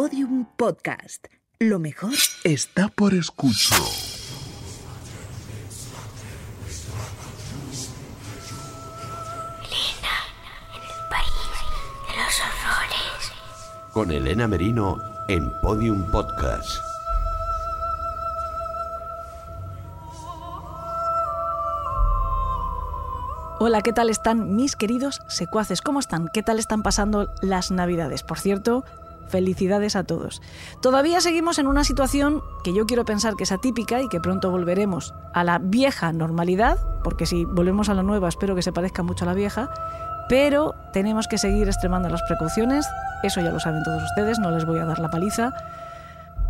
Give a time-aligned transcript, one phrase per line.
[0.00, 1.26] Podium Podcast.
[1.58, 2.12] Lo mejor
[2.44, 3.80] está por escuchar.
[9.64, 10.14] Elena,
[10.72, 11.32] en el país
[12.06, 13.32] de los horrores.
[13.92, 16.78] Con Elena Merino en Podium Podcast.
[23.58, 25.82] Hola, ¿qué tal están mis queridos secuaces?
[25.82, 26.28] ¿Cómo están?
[26.28, 28.22] ¿Qué tal están pasando las navidades?
[28.22, 28.84] Por cierto,
[29.28, 30.42] felicidades a todos.
[30.80, 34.50] Todavía seguimos en una situación que yo quiero pensar que es atípica y que pronto
[34.50, 39.02] volveremos a la vieja normalidad, porque si volvemos a la nueva espero que se parezca
[39.02, 39.70] mucho a la vieja,
[40.28, 42.86] pero tenemos que seguir extremando las precauciones,
[43.22, 45.52] eso ya lo saben todos ustedes, no les voy a dar la paliza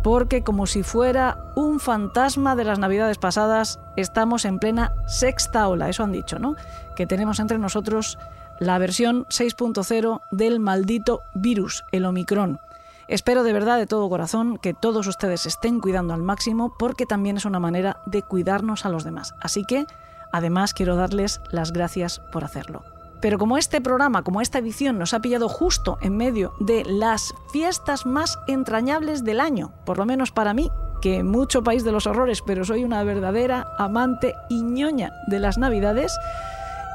[0.01, 5.89] porque como si fuera un fantasma de las navidades pasadas, estamos en plena sexta ola,
[5.89, 6.55] eso han dicho, ¿no?
[6.95, 8.17] Que tenemos entre nosotros
[8.59, 12.59] la versión 6.0 del maldito virus, el Omicron.
[13.09, 17.37] Espero de verdad, de todo corazón, que todos ustedes estén cuidando al máximo porque también
[17.37, 19.33] es una manera de cuidarnos a los demás.
[19.41, 19.87] Así que,
[20.31, 22.83] además, quiero darles las gracias por hacerlo.
[23.19, 27.33] Pero como este programa, como esta edición nos ha pillado justo en medio de las
[27.51, 30.69] fiestas más entrañables del año, por lo menos para mí,
[31.01, 35.57] que mucho país de los horrores, pero soy una verdadera amante y ñoña de las
[35.57, 36.15] Navidades,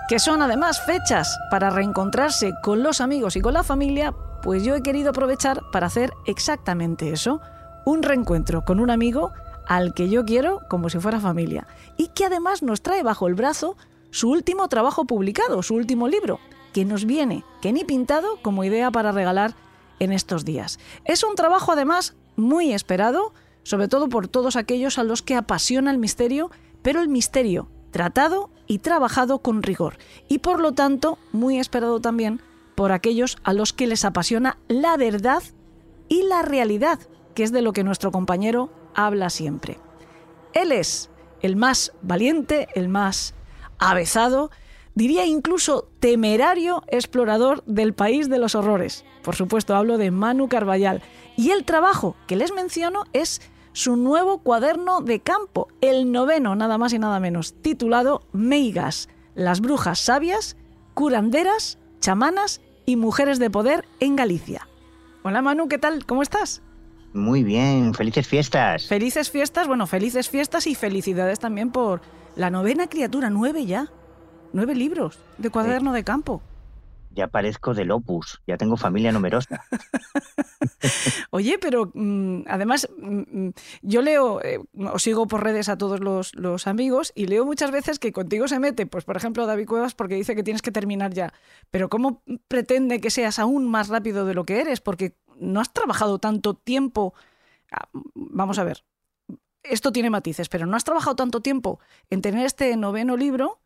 [0.08, 4.74] que son además fechas para reencontrarse con los amigos y con la familia, pues yo
[4.74, 7.41] he querido aprovechar para hacer exactamente eso,
[7.86, 9.33] un reencuentro con un amigo
[9.66, 13.34] al que yo quiero como si fuera familia y que además nos trae bajo el
[13.34, 13.77] brazo
[14.11, 16.39] su último trabajo publicado, su último libro,
[16.72, 19.55] que nos viene, que ni pintado, como idea para regalar
[19.98, 20.78] en estos días.
[21.05, 25.91] Es un trabajo además muy esperado, sobre todo por todos aquellos a los que apasiona
[25.91, 26.50] el misterio,
[26.83, 29.98] pero el misterio tratado y trabajado con rigor,
[30.28, 32.40] y por lo tanto muy esperado también
[32.74, 35.42] por aquellos a los que les apasiona la verdad
[36.08, 36.98] y la realidad,
[37.34, 39.78] que es de lo que nuestro compañero habla siempre.
[40.52, 43.34] Él es el más valiente, el más
[43.78, 44.50] avezado,
[44.94, 49.05] diría incluso temerario explorador del país de los horrores.
[49.22, 51.02] Por supuesto, hablo de Manu Carballal.
[51.36, 53.42] Y el trabajo que les menciono es
[53.74, 59.61] su nuevo cuaderno de campo, el noveno, nada más y nada menos, titulado Meigas, las
[59.61, 60.57] brujas sabias,
[60.95, 64.68] curanderas, chamanas y mujeres de poder en Galicia.
[65.24, 66.07] Hola Manu, ¿qué tal?
[66.07, 66.63] ¿Cómo estás?
[67.13, 68.86] Muy bien, felices fiestas.
[68.86, 72.01] Felices fiestas, bueno, felices fiestas y felicidades también por
[72.36, 73.90] la novena criatura, nueve ya.
[74.52, 76.42] Nueve libros de cuaderno de campo.
[77.14, 79.64] Ya parezco del opus, ya tengo familia numerosa.
[81.30, 83.52] Oye, pero mm, además mm, mm,
[83.83, 84.58] yo leo, eh,
[84.92, 88.48] os sigo por redes a todos los, los, amigos y leo muchas veces que contigo
[88.48, 91.33] se mete, pues por ejemplo David Cuevas porque dice que tienes que terminar ya.
[91.70, 94.81] Pero ¿cómo pretende que seas aún más rápido de lo que eres?
[94.81, 97.14] Porque no has trabajado tanto tiempo.
[97.70, 98.85] Ah, vamos a ver,
[99.64, 103.61] esto tiene matices, pero no has trabajado tanto tiempo en tener este noveno libro,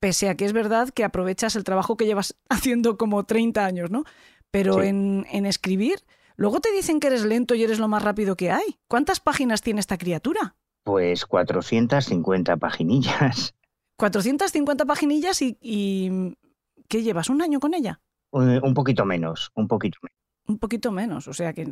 [0.00, 3.90] pese a que es verdad que aprovechas el trabajo que llevas haciendo como 30 años,
[3.90, 4.04] ¿no?
[4.50, 5.98] Pero en, escribir,
[6.36, 8.78] luego te dicen que eres lento y eres lo más rápido que hay.
[8.88, 10.56] ¿Cuántas páginas tiene esta criatura?
[10.84, 13.54] Pues 450 paginillas.
[13.98, 16.34] 450 paginillas y, y
[16.88, 17.28] ¿qué llevas?
[17.28, 18.00] ¿Un año con ella?
[18.30, 21.28] Un, un poquito menos, un poquito menos un poquito menos.
[21.28, 21.66] O sea que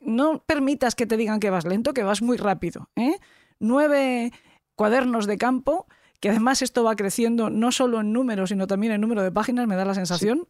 [0.00, 2.88] no permitas que te digan que vas lento, que vas muy rápido.
[2.96, 3.18] ¿eh?
[3.58, 4.32] Nueve
[4.76, 5.86] cuadernos de campo,
[6.20, 9.66] que además esto va creciendo no solo en número, sino también en número de páginas,
[9.66, 10.46] me da la sensación.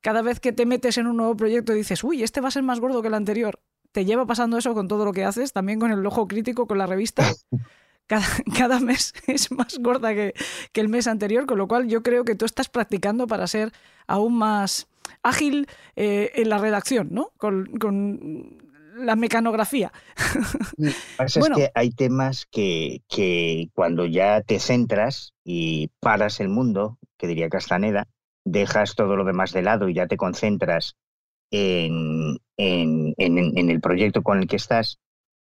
[0.00, 2.62] Cada vez que te metes en un nuevo proyecto dices, uy, este va a ser
[2.62, 3.60] más gordo que el anterior.
[3.92, 6.78] Te lleva pasando eso con todo lo que haces, también con el ojo crítico, con
[6.78, 7.26] la revista.
[8.08, 8.24] Cada,
[8.56, 10.32] cada, mes es más gorda que,
[10.70, 13.72] que, el mes anterior, con lo cual yo creo que tú estás practicando para ser
[14.06, 14.86] aún más,
[15.22, 17.32] ágil eh, en la redacción, ¿no?
[17.38, 17.66] Con,
[18.96, 19.92] la mecanografía.
[20.76, 26.40] Lo que pasa es que hay temas que, que, cuando ya te centras y paras
[26.40, 28.08] el mundo, que diría Castaneda,
[28.44, 30.96] dejas todo lo demás de lado y ya te concentras
[31.50, 34.98] en, en, en el proyecto con el que estás,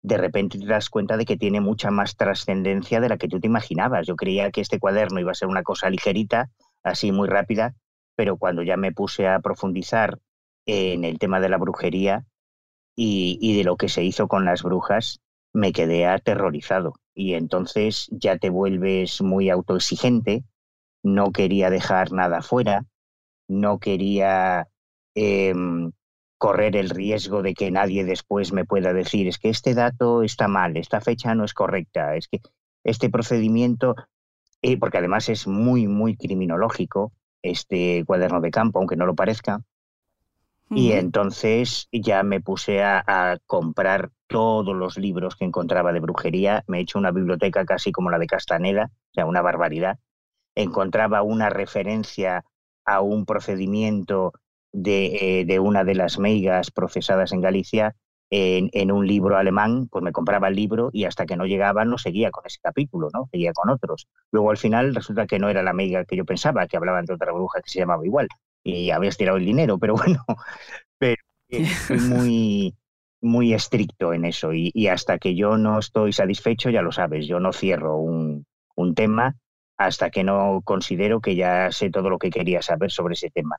[0.03, 3.39] de repente te das cuenta de que tiene mucha más trascendencia de la que tú
[3.39, 4.07] te imaginabas.
[4.07, 6.49] Yo creía que este cuaderno iba a ser una cosa ligerita,
[6.83, 7.75] así muy rápida,
[8.15, 10.19] pero cuando ya me puse a profundizar
[10.65, 12.25] en el tema de la brujería
[13.03, 15.21] y, de lo que se hizo con las brujas,
[15.53, 16.93] me quedé aterrorizado.
[17.15, 20.43] Y entonces ya te vuelves muy autoexigente,
[21.03, 22.85] no quería dejar nada fuera,
[23.47, 24.67] no quería
[25.15, 25.91] em,
[26.37, 30.47] correr el riesgo de que nadie después me pueda decir, es que este dato está
[30.47, 32.39] mal, esta fecha no es correcta, es que
[32.83, 33.95] este procedimiento,
[34.61, 39.63] eh, porque además es muy, muy criminológico, este cuaderno de campo, aunque no lo parezca.
[40.73, 46.63] Y entonces ya me puse a, comprar todos los libros que encontraba de brujería.
[46.67, 49.99] Me he hecho una biblioteca casi como la de Castaneda, o sea, una barbaridad.
[50.55, 52.45] Encontraba una referencia
[52.85, 54.33] a un procedimiento
[54.71, 57.95] de, eh, de una de las meigas procesadas en Galicia
[58.29, 61.97] en, un libro alemán, pues me compraba el libro y hasta que no llegaba no
[61.97, 63.27] seguía con ese capítulo, ¿no?
[63.29, 64.07] Seguía con otros.
[64.31, 67.13] Luego al final resulta que no era la meiga que yo pensaba, que hablaban de
[67.13, 68.29] otra bruja que se llamaba igual
[68.63, 70.23] y habías tirado el dinero, pero bueno,
[70.97, 71.21] pero
[71.87, 72.75] soy muy,
[73.21, 77.39] muy estricto en eso y, hasta que yo no estoy satisfecho, ya lo sabes, yo
[77.39, 79.35] no cierro un, un tema
[79.77, 83.57] hasta que no considero que ya sé todo lo que quería saber sobre ese tema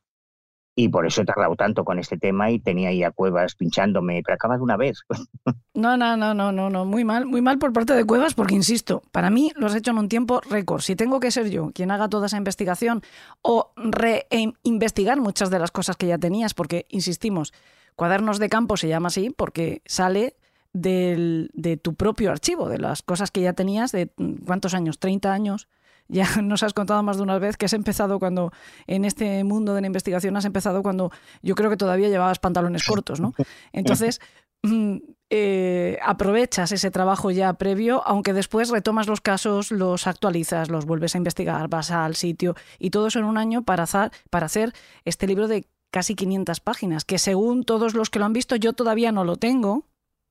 [0.75, 4.23] y por eso he tardado tanto con este tema y tenía ahí a Cuevas pinchándome,
[4.25, 5.01] pero acaba de una vez.
[5.75, 8.55] No, no, no, no, no, no, muy mal, muy mal por parte de Cuevas, porque
[8.55, 10.83] insisto, para mí lo has hecho en un tiempo récord.
[10.83, 13.01] Si tengo que ser yo quien haga toda esa investigación
[13.41, 17.55] o reinvestigar muchas de las cosas que ya tenías, porque insistimos,
[17.97, 20.37] cuadernos de campo se llama así porque sale
[20.75, 24.11] del, de tu propio archivo, de las cosas que ya tenías, de
[24.47, 25.69] cuántos años, 30 años
[26.13, 28.53] ya nos has contado más de una vez que has empezado cuando,
[28.87, 31.11] en este mundo de la investigación, has empezado cuando
[31.43, 33.35] yo creo que todavía llevabas pantalones cortos, ¿no?
[33.73, 34.21] Entonces,
[34.63, 34.99] mm,
[35.31, 41.15] eh, aprovechas ese trabajo ya previo, aunque después retomas los casos, los actualizas, los vuelves
[41.15, 44.75] a investigar, vas al sitio y todo eso en un año para hacer, para hacer
[45.05, 48.73] este libro de casi 500 páginas, que según todos los que lo han visto, yo
[48.73, 49.87] todavía no lo tengo,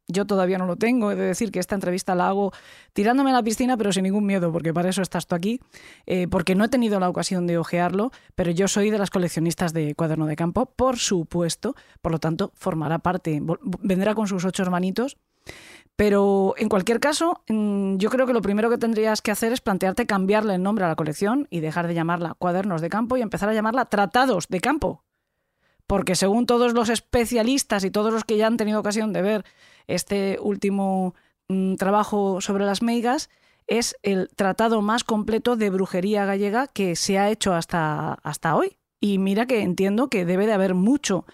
[0.07, 1.11] yo todavía no lo tengo.
[1.11, 2.51] He de decir que esta entrevista la hago
[2.93, 5.59] tirándome a la piscina, pero sin ningún miedo, porque para eso estás tú aquí.
[6.05, 9.73] Eh, porque no he tenido la ocasión de ojearlo, pero yo soy de las coleccionistas
[9.73, 11.75] de cuaderno de campo, por supuesto.
[12.01, 13.41] Por lo tanto, formará parte,
[13.81, 15.17] vendrá con sus ocho hermanitos.
[15.95, 19.61] Pero en cualquier caso, mm, yo creo que lo primero que tendrías que hacer es
[19.61, 23.21] plantearte cambiarle el nombre a la colección y dejar de llamarla cuadernos de campo y
[23.21, 25.03] empezar a llamarla tratados de campo.
[25.85, 29.45] Porque según todos los especialistas y todos los que ya han tenido ocasión de ver
[29.87, 31.15] este último
[31.49, 33.29] mm, trabajo sobre las meigas
[33.67, 38.77] es el tratado más completo de brujería gallega que se ha hecho hasta, hasta hoy.
[38.99, 41.25] Y mira que entiendo que debe de haber mucho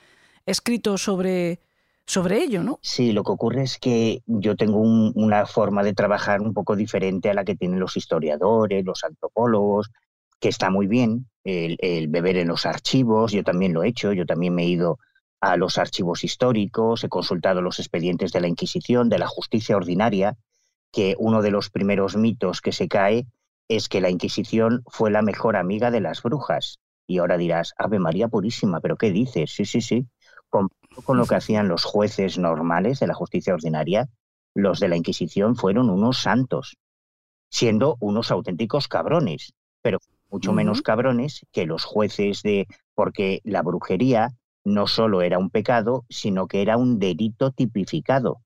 [0.45, 1.59] escrito sobre,
[2.05, 2.79] sobre ello, ¿no?
[2.81, 7.29] Sí, lo que ocurre es que yo tengo una forma de trabajar un poco diferente
[7.29, 9.91] a la que tienen los historiadores, los antropólogos,
[10.39, 14.13] que está muy bien, el, el, beber en los archivos, yo también lo he hecho,
[14.13, 14.99] yo también me he ido
[15.39, 20.37] a los archivos históricos, he consultado los expedientes de la Inquisición, de la justicia ordinaria,
[20.91, 23.27] que uno de los primeros mitos que se cae
[23.67, 26.79] es que la Inquisición fue la mejor amiga de las brujas.
[27.05, 29.51] Y ahora dirás, Ave María Purísima, ¿pero qué dices?
[29.51, 30.07] Sí, sí, sí.
[30.49, 30.69] Con,
[31.03, 34.09] con lo que hacían los jueces normales de la justicia ordinaria,
[34.53, 36.77] los de la Inquisición fueron unos santos,
[37.49, 39.99] siendo unos auténticos cabrones, pero
[40.29, 42.67] mucho menos cabrones que los jueces de...
[42.95, 44.31] porque la brujería
[44.67, 48.41] no solo era un pecado, sino que era un delito tipificado.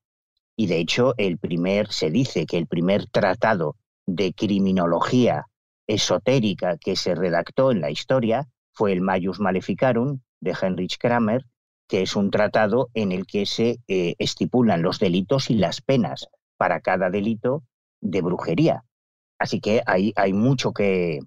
[0.56, 3.76] Y de hecho, el primer, se dice que el primer tratado
[4.06, 5.48] de criminología
[5.88, 11.44] esotérica que se redactó en la historia fue el Maius Maleficarum de Heinrich Kramer,
[11.88, 16.28] que es un tratado en el que se eh, estipulan los delitos y las penas
[16.56, 17.64] para cada delito
[18.00, 18.84] de brujería.
[19.40, 21.18] Así que hay, hay mucho que,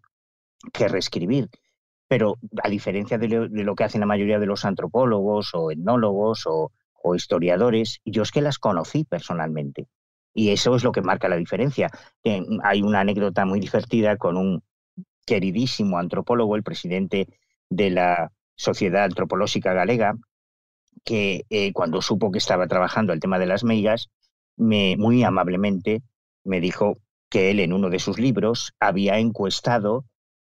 [0.71, 1.49] que reescribir.
[2.07, 6.71] Pero a diferencia de lo, que hacen la mayoría de los antropólogos o etnólogos o,
[7.15, 9.87] historiadores, yo es que las conocí personalmente.
[10.33, 11.91] Y eso es lo que marca la diferencia.
[12.63, 14.63] hay una anécdota muy divertida con un
[15.23, 17.27] queridísimo antropólogo, el presidente
[17.69, 20.15] de la Sociedad Antropológica Galega,
[21.03, 24.09] que eh, cuando supo que estaba trabajando el tema de las meigas,
[24.57, 26.01] me, muy amablemente
[26.43, 26.97] me dijo
[27.29, 30.05] que él en uno de sus libros había encuestado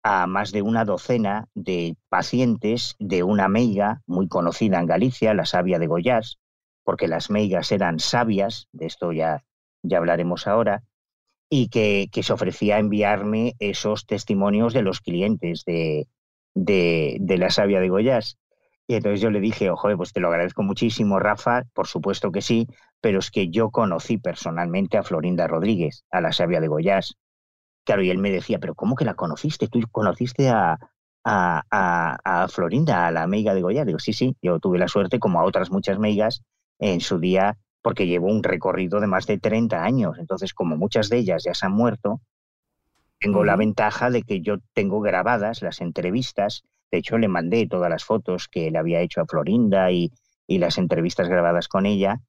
[0.04, 5.46] a más de una docena de pacientes de una meiga muy conocida en Galicia, la
[5.46, 6.38] savia de Goyás,
[6.84, 9.44] porque las meigas eran sabias, de esto ya,
[9.82, 10.82] ya hablaremos ahora,
[11.48, 16.06] y que, se ofrecía a enviarme esos testimonios de los clientes de,
[16.54, 18.36] de, de la savia de Goyás.
[18.86, 22.42] Y entonces yo le dije, ojo, pues te lo agradezco muchísimo, Rafa, por supuesto que
[22.42, 22.68] sí,
[23.00, 27.16] pero es que yo conocí personalmente a Florinda Rodríguez, a la savia de Goyás,
[27.84, 29.68] Claro, y él me decía, pero ¿cómo que la conociste?
[29.68, 30.78] ¿Tú conociste a,
[31.24, 33.84] a, Florinda, a la meiga de Goya?
[33.84, 36.42] Digo, sí, sí, yo tuve la suerte, como a otras muchas meigas,
[36.78, 40.16] en su día, porque llevo un recorrido de más de 30 años.
[40.18, 42.20] Entonces, como muchas de ellas ya se han muerto,
[43.20, 46.62] tengo la ventaja de que yo tengo grabadas las entrevistas.
[46.90, 50.12] De hecho, le mandé todas las fotos que le había hecho a Florinda y,
[50.46, 52.20] y las entrevistas grabadas con ella.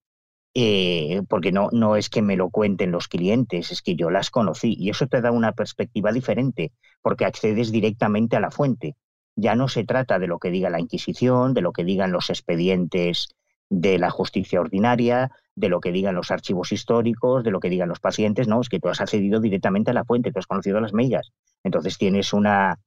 [0.57, 4.29] Eh, porque no, no es que me lo cuenten los clientes, es que yo las
[4.31, 6.71] conocí y eso te da una perspectiva diferente
[7.01, 8.95] porque accedes directamente a la fuente.
[9.35, 12.29] ya no se trata de lo que diga la Inquisición, de lo que digan los
[12.29, 13.27] expedientes
[13.69, 17.89] de la justicia ordinaria, de lo que digan los archivos históricos, de lo que digan
[17.89, 20.79] los pacientes, no, es que tú has accedido directamente a la fuente, tú has conocido
[20.79, 21.31] las meigas.
[21.63, 22.79] Entonces tienes una,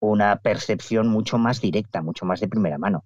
[0.00, 3.04] una percepción mucho más directa, mucho más de primera mano.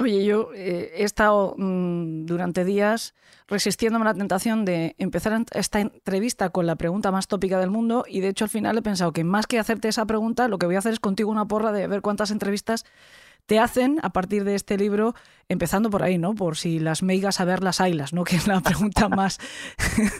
[0.00, 3.14] Oye, yo eh, he estado mm, durante días
[3.48, 8.04] resistiéndome a la tentación de empezar esta entrevista con la pregunta más tópica del mundo
[8.06, 10.66] y de hecho al final he pensado que más que hacerte esa pregunta, lo que
[10.66, 12.84] voy a hacer es contigo una porra de ver cuántas entrevistas
[13.48, 15.14] te hacen a partir de este libro,
[15.48, 16.34] empezando por ahí, ¿no?
[16.34, 18.22] Por si las meigas a ver las ailas, ¿no?
[18.28, 19.38] Que es la pregunta más.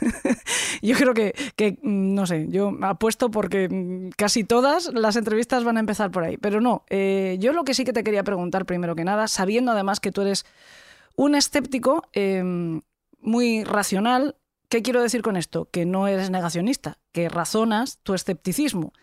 [0.83, 5.63] yo creo que, que, mm, no sé, yo apuesto porque mm, casi todas las entrevistas
[5.63, 6.39] van a empezar por ahí.
[6.39, 9.73] Pero no, eh, yo lo que sí que te quería preguntar primero que nada, sabiendo
[9.73, 10.47] además que tú eres
[11.15, 12.81] un escéptico em,
[13.21, 14.37] muy racional,
[14.71, 15.69] ¿qué quiero decir con esto?
[15.71, 18.95] Que no eres negacionista, que razonas tu escepticismo.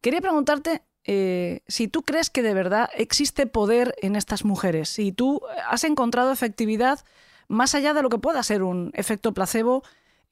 [0.00, 5.10] Quería preguntarte eh, si tú crees que de verdad existe poder en estas mujeres, si
[5.10, 7.00] tú has encontrado efectividad
[7.48, 9.82] más allá de lo que pueda ser un efecto placebo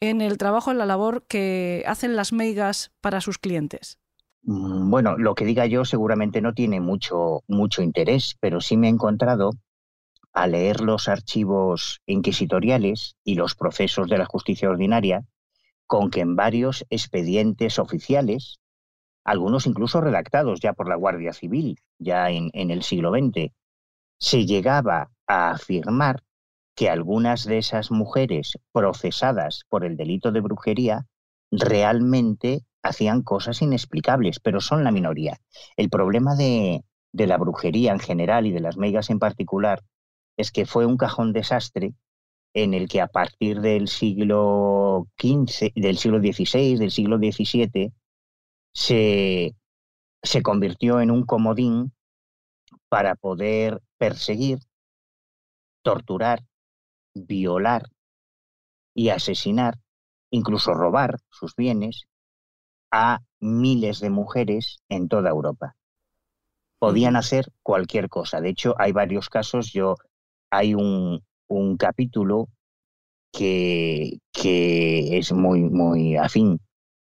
[0.00, 3.98] en el trabajo, en la labor que hacen las meigas para sus clientes.
[4.42, 8.88] Mm, bueno, lo que diga yo seguramente no tiene mucho, mucho interés, pero sí me
[8.88, 9.52] he encontrado
[10.34, 15.24] a leer los archivos inquisitoriales y los procesos de la justicia ordinaria
[15.86, 18.60] con que en varios expedientes oficiales
[19.26, 23.52] algunos incluso redactados ya por la Guardia Civil, ya en, el siglo XX,
[24.18, 26.22] se llegaba a afirmar
[26.76, 31.06] que algunas de esas mujeres procesadas por el delito de brujería
[31.50, 35.40] realmente hacían cosas inexplicables, pero son la minoría.
[35.76, 39.82] El problema de, de la brujería en general y de las meigas en particular
[40.36, 41.94] es que fue un cajón desastre
[42.54, 47.92] en el que a partir del siglo XV, del siglo XVI, del siglo XVII,
[48.76, 49.56] se,
[50.22, 51.94] se convirtió en un comodín
[52.90, 54.58] para poder perseguir,
[55.82, 56.44] torturar,
[57.14, 57.84] violar
[58.94, 59.78] y asesinar,
[60.28, 62.02] incluso robar sus bienes
[62.90, 65.74] a miles de mujeres en toda Europa.
[66.78, 68.42] Podían hacer cualquier cosa.
[68.42, 69.72] De hecho, hay varios casos.
[69.72, 69.94] Yo
[70.50, 72.48] hay un, un capítulo
[73.32, 76.60] que, que, es muy, muy afín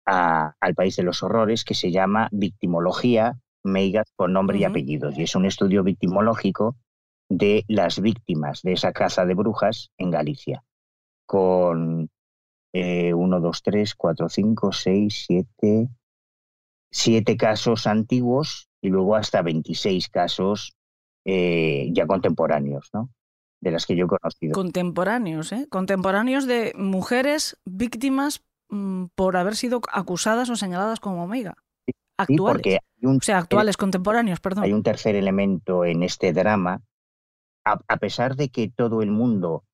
[0.04, 5.16] al país de los horrores que se llama Victimología Meigas con nombre y apellidos.
[5.16, 6.76] Y es un estudio victimológico
[7.28, 10.64] de las víctimas de esa caza de brujas en Galicia,
[11.26, 12.10] con
[12.72, 15.88] eh, 1, 2, 3, 4, 5, 6, 7,
[16.90, 20.74] 7 casos antiguos y luego hasta 26 casos
[21.24, 23.10] eh, ya contemporáneos, ¿no?
[23.60, 24.54] De las que yo he conocido.
[24.54, 25.68] Contemporáneos, ¿eh?
[25.70, 28.42] Contemporáneos de mujeres víctimas
[28.72, 31.54] Mm, por haber sido acusadas o señaladas como omega.
[32.16, 32.78] Actuales.
[33.04, 34.64] o sea, actuales, contemporáneos, perdón.
[34.64, 36.80] Hay un tercer elemento en este drama.
[37.64, 39.64] A, pesar de que todo el mundo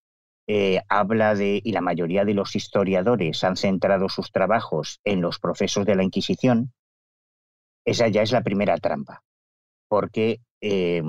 [0.47, 5.39] eh, habla de, y la mayoría de los historiadores han centrado sus trabajos en los
[5.39, 6.73] procesos de la Inquisición,
[7.87, 9.23] esa ya es la primera trampa.
[9.89, 11.03] Porque eh,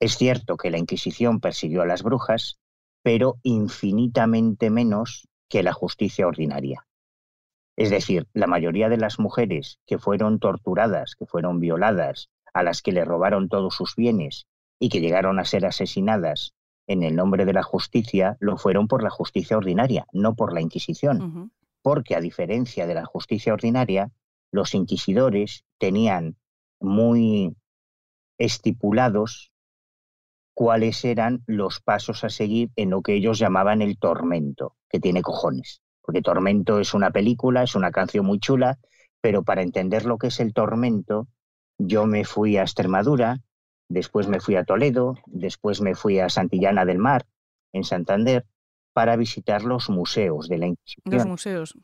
[0.00, 2.58] es cierto que la Inquisición persiguió a las brujas,
[3.02, 6.84] pero infinitamente menos que la justicia ordinaria.
[7.76, 12.82] Es decir, la mayoría de las mujeres que fueron torturadas, que fueron violadas, a las
[12.82, 14.48] que le robaron todos sus bienes
[14.80, 16.54] y que llegaron a ser asesinadas
[16.88, 20.60] en el nombre de la justicia, lo fueron por la justicia ordinaria, no por la
[20.60, 21.52] Inquisición.
[21.82, 24.10] Porque a diferencia de la justicia ordinaria,
[24.50, 26.34] los inquisidores tenían
[26.80, 27.54] muy
[28.38, 29.52] estipulados
[30.54, 35.20] cuáles eran los pasos a seguir en lo que ellos llamaban el tormento que tiene
[35.20, 35.82] cojones.
[36.00, 38.78] Porque Tormento es una película, es una canción muy chula,
[39.20, 41.28] pero para entender lo que es el tormento,
[41.78, 43.40] yo me fui a Extremadura,
[43.88, 47.26] después me fui a Toledo, después me fui a Santillana del Mar,
[47.72, 48.46] en Santander,
[48.92, 51.14] para visitar los museos de la Inquisición.
[51.14, 51.74] Los museos.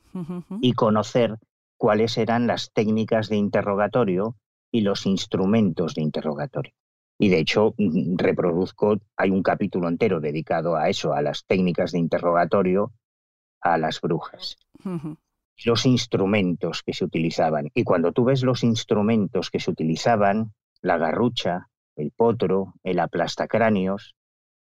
[0.60, 1.38] Y conocer
[1.76, 4.36] cuáles eran las técnicas de interrogatorio
[4.70, 6.74] y los instrumentos de interrogatorio.
[7.22, 11.92] Y de hecho, mm, reproduzco, hay un capítulo entero dedicado a eso, a las técnicas
[11.92, 12.92] de interrogatorio
[13.60, 14.56] a las brujas.
[15.66, 17.68] Los instrumentos que se utilizaban.
[17.74, 24.14] Y cuando tú ves los instrumentos que se utilizaban, la garrucha, el potro, el aplastacráneos,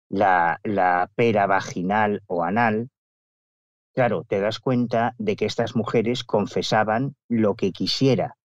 [0.07, 2.91] la, la pera vaginal o anal,
[3.95, 8.37] claro, te das cuenta de que estas mujeres confesaban lo que quisiera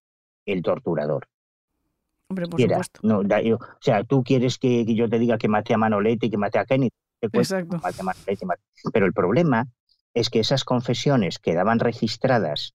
[0.47, 1.29] el torturador.
[2.29, 3.01] Hombre, por supuesto.
[3.03, 6.37] No, o sea, tú quieres que, yo te diga que mate a Manolete y que
[6.37, 6.91] mate a Kenny.
[7.21, 7.81] Exacto.
[8.93, 9.67] Pero el problema
[10.15, 12.75] es que esas confesiones quedaban registradas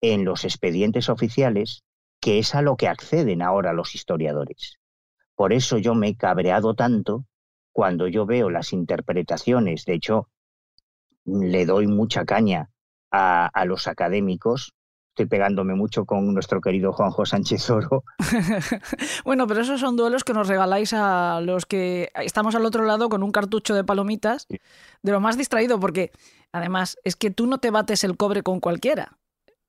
[0.00, 1.82] en los expedientes oficiales,
[2.20, 4.78] que es a lo que acceden ahora los historiadores.
[5.34, 7.26] Por eso yo me he cabreado tanto
[7.72, 9.84] cuando yo veo las interpretaciones.
[9.84, 10.28] De hecho,
[11.24, 12.70] le doy mucha caña
[13.10, 14.72] a, a los académicos
[15.14, 18.02] estoy pegándome mucho con nuestro querido Juanjo Sánchez Oro.
[19.24, 23.08] bueno, pero esos son duelos que nos regaláis a los que estamos al otro lado
[23.08, 26.10] con un cartucho de palomitas, de lo más distraído, porque
[26.50, 29.16] además es que tú no te bates el cobre con cualquiera.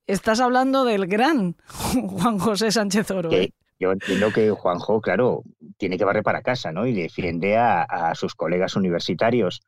[0.08, 1.58] Estás hablando del gran
[2.08, 3.32] Juan José Sánchez Oro.
[3.32, 3.54] ¿eh?
[3.80, 5.44] Yo entiendo que Juanjo, claro,
[5.78, 6.88] tiene que barrer para casa, ¿no?
[6.88, 9.62] Y defiende a sus colegas universitarios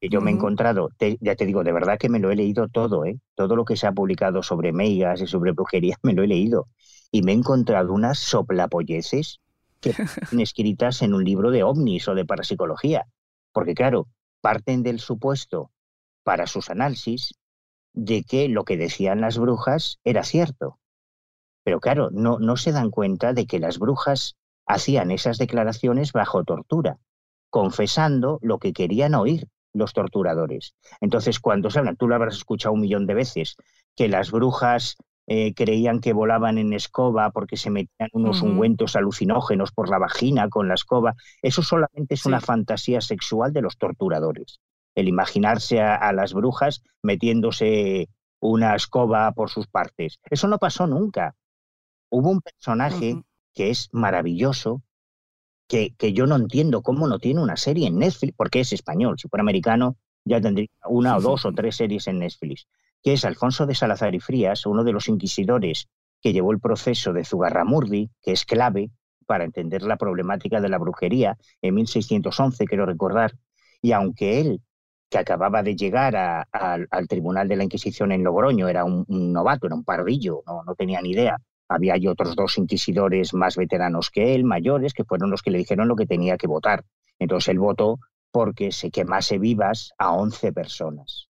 [0.00, 0.90] que yo me he encontrado,
[1.20, 3.18] ya te digo, de verdad que me lo he leído todo, ¿eh?
[3.34, 6.68] todo lo que se ha publicado sobre meigas y sobre brujería, me lo he leído.
[7.10, 9.40] Y me he encontrado unas soplapolleces
[9.80, 9.90] que
[10.22, 13.06] están escritas en un libro de ovnis o de parapsicología.
[13.52, 14.06] Porque claro,
[14.40, 15.70] parten del supuesto
[16.22, 17.34] para sus análisis
[17.92, 20.78] de que lo que decían las brujas era cierto.
[21.64, 24.36] Pero claro, no, no se dan cuenta de que las brujas
[24.66, 26.98] hacían esas declaraciones bajo tortura,
[27.50, 30.74] confesando lo que querían oír los torturadores.
[31.00, 33.56] Entonces, cuando se hablan, tú lo habrás escuchado un millón de veces,
[33.96, 34.96] que las brujas
[35.30, 40.48] eh, creían que volaban en escoba porque se metían unos ungüentos alucinógenos por la vagina
[40.48, 41.14] con la escoba.
[41.42, 44.58] Eso solamente es una fantasía sexual de los torturadores.
[44.94, 48.08] El imaginarse a, las brujas metiéndose
[48.40, 50.18] una escoba por sus partes.
[50.30, 51.34] Eso no pasó nunca.
[52.08, 53.22] Hubo un personaje
[53.54, 54.82] que es maravilloso,
[55.68, 59.16] que, yo no entiendo cómo no tiene una serie en Netflix, porque es español.
[59.18, 62.66] Si fuera americano, ya tendría una o dos o tres series en Netflix,
[63.02, 65.88] que es Alfonso de Salazar y Frías, uno de los inquisidores
[66.20, 68.90] que llevó el proceso de Zugarramurdi, que es clave
[69.26, 73.34] para entender la problemática de la brujería en 1611, quiero recordar,
[73.82, 74.62] y aunque él,
[75.10, 79.76] que acababa de llegar al Tribunal de la Inquisición en Logroño, era un, novato, era
[79.76, 84.44] un pardillo, no, no tenía ni idea, había otros dos inquisidores más veteranos que él,
[84.44, 86.84] mayores, que fueron los que le dijeron lo que tenía que votar.
[87.18, 87.98] Entonces él votó
[88.30, 91.28] porque se quemase vivas a 11 personas,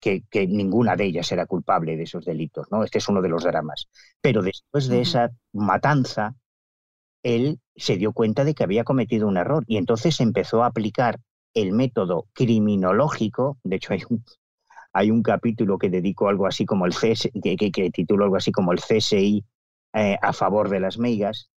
[0.00, 2.66] que, ninguna de ellas era culpable de esos delitos.
[2.70, 2.84] ¿no?
[2.84, 3.88] Este es uno de los dramas.
[4.20, 6.34] Pero después de esa matanza,
[7.22, 11.18] él se dio cuenta de que había cometido un error y entonces empezó a aplicar
[11.54, 14.22] el método criminológico, de hecho hay un,
[14.96, 18.72] hay un capítulo que dedico algo así como el CSI, que, titulo algo así como
[18.72, 19.44] el CSI
[19.92, 21.50] eh, a favor de las meigas,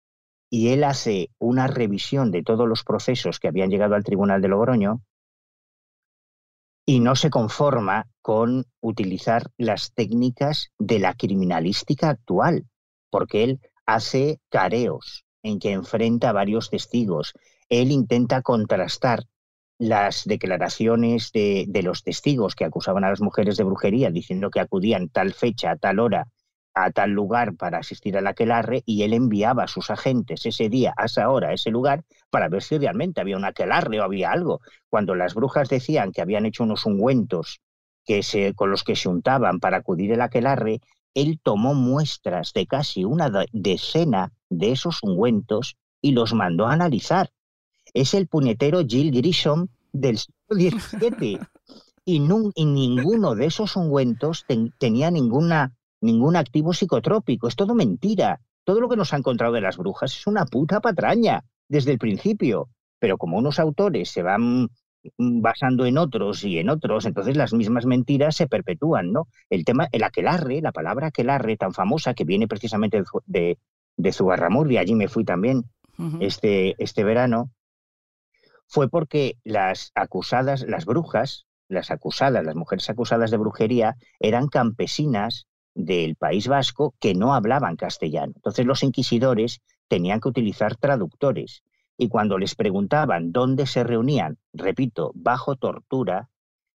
[0.50, 4.48] y él hace una revisión de todos los procesos que habían llegado al Tribunal de
[4.48, 5.02] Logroño
[6.84, 12.66] y no se conforma con utilizar las técnicas de la criminalística actual,
[13.08, 17.34] porque él hace careos en que enfrenta a varios testigos.
[17.68, 19.26] Él intenta contrastar
[19.78, 25.08] las declaraciones de, los testigos que acusaban a las mujeres de brujería, diciendo que acudían
[25.08, 26.26] tal fecha, a tal hora,
[26.74, 30.94] a tal lugar para asistir al aquelarre, y él enviaba a sus agentes ese día,
[30.96, 34.32] a esa hora, a ese lugar, para ver si realmente había un aquelarre o había
[34.32, 34.60] algo.
[34.88, 37.60] Cuando las brujas decían que habían hecho unos ungüentos
[38.04, 40.80] que se, con los que se untaban para acudir al aquelarre,
[41.14, 47.30] él tomó muestras de casi una decena de esos ungüentos y los mandó a analizar
[47.94, 51.38] es el puñetero Jill Grisham del siglo XVII.
[52.04, 54.46] y, ninguno de esos ungüentos
[54.78, 57.48] tenía ninguna, ningún activo psicotrópico.
[57.48, 58.40] Es todo mentira.
[58.64, 61.98] Todo lo que nos ha encontrado de las brujas es una puta patraña desde el
[61.98, 62.68] principio.
[62.98, 64.70] Pero como unos autores se van
[65.16, 69.28] basando en otros y en otros, entonces las mismas mentiras se perpetúan, ¿no?
[69.48, 73.58] El tema, el aquelarre, la palabra aquelarre tan famosa que viene precisamente de,
[73.96, 75.64] de, Zugarramurdi, allí me fui también
[76.20, 77.50] este, este verano,
[78.68, 85.46] fue porque las acusadas, las brujas, las acusadas, las mujeres acusadas de brujería, eran campesinas
[85.74, 88.32] del País Vasco que no hablaban castellano.
[88.36, 91.62] Entonces los inquisidores tenían que utilizar traductores.
[91.96, 96.28] Y cuando les preguntaban dónde se reunían, repito, bajo tortura,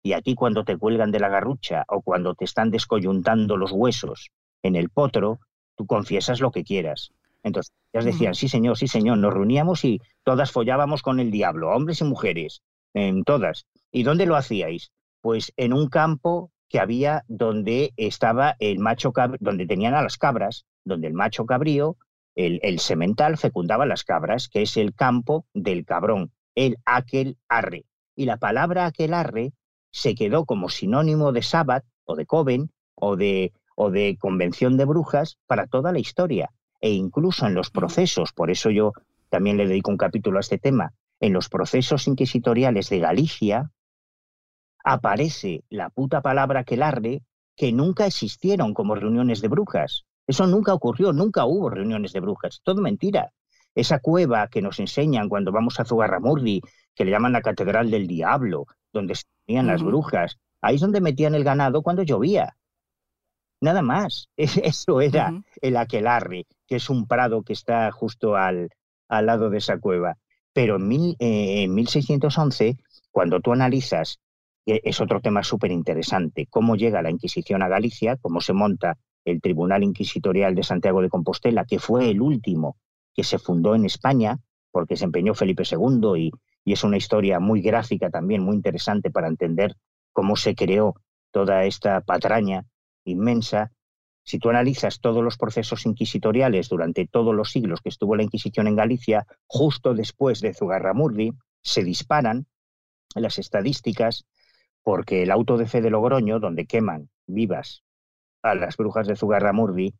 [0.02, 4.30] y aquí cuando te cuelgan de la garrucha o cuando te están descoyuntando los huesos
[4.62, 5.40] en el potro,
[5.76, 7.10] tú confiesas lo que quieras.
[7.42, 10.00] Entonces, ellas decían, sí señor, sí señor, nos reuníamos y
[10.30, 12.62] todas follábamos con el diablo, hombres y mujeres,
[12.94, 13.66] en todas.
[13.90, 14.92] ¿Y dónde lo hacíais?
[15.20, 20.66] Pues en un campo que había donde estaba el macho donde tenían a las cabras,
[20.84, 21.96] donde el macho cabrío,
[22.36, 27.86] el, el semental fecundaba las cabras, que es el campo del cabrón, el aquel arre.
[28.14, 29.52] Y la palabra aquel arre
[29.90, 34.84] se quedó como sinónimo de sábado o de coven o de, o de convención de
[34.84, 38.92] brujas para toda la historia e incluso en los procesos, por eso yo
[39.30, 43.70] también le dedico un capítulo a este tema, en los procesos inquisitoriales de Galicia,
[44.84, 47.22] aparece la puta palabra que larde
[47.56, 50.04] que nunca existieron como reuniones de brujas.
[50.26, 53.32] Eso nunca ocurrió, nunca hubo reuniones de brujas, todo mentira.
[53.74, 56.60] esa cueva que nos enseñan cuando vamos a Zugarramurdi,
[56.94, 61.00] que le llaman la Catedral del Diablo, donde se tenían las brujas, ahí es donde
[61.00, 62.56] metían el ganado cuando llovía.
[63.60, 64.28] Nada más.
[64.36, 68.70] Eso era el aquelarre, que es un prado que está justo al,
[69.10, 70.16] al lado de esa cueva.
[70.52, 72.78] Pero en, mil, eh, en 1611,
[73.10, 74.20] cuando tú analizas,
[74.66, 79.40] es otro tema súper interesante, cómo llega la Inquisición a Galicia, cómo se monta el
[79.40, 82.76] Tribunal Inquisitorial de Santiago de Compostela, que fue el último
[83.14, 84.38] que se fundó en España,
[84.70, 86.30] porque se empeñó Felipe II y,
[86.64, 89.74] y es una historia muy gráfica también, muy interesante para entender
[90.12, 90.94] cómo se creó
[91.30, 92.64] toda esta patraña
[93.04, 93.72] inmensa.
[94.30, 98.68] Si tú analizas todos los procesos inquisitoriales durante todos los siglos que estuvo la Inquisición
[98.68, 101.32] en Galicia, justo después de Zugarramurdi,
[101.64, 102.46] se disparan
[103.16, 104.26] las estadísticas
[104.84, 107.82] porque el auto de fe de Logroño, donde queman vivas
[108.42, 109.94] a las brujas de Zugarramurdi,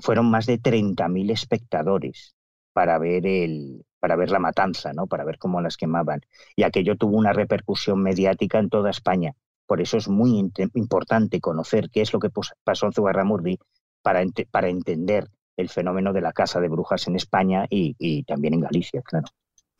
[0.00, 2.36] fueron más de 30.000 espectadores
[2.72, 5.08] para ver, el, para ver la matanza, ¿no?
[5.08, 6.20] para ver cómo las quemaban.
[6.54, 9.34] Y aquello tuvo una repercusión mediática en toda España.
[9.66, 12.30] Por eso es muy importante conocer qué es lo que
[12.64, 13.58] pasó en Zugarramurdi
[14.02, 18.60] para, para entender el fenómeno de la caza de brujas en España y, también en
[18.60, 19.26] Galicia, claro.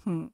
[0.04, 0.28] Hmm.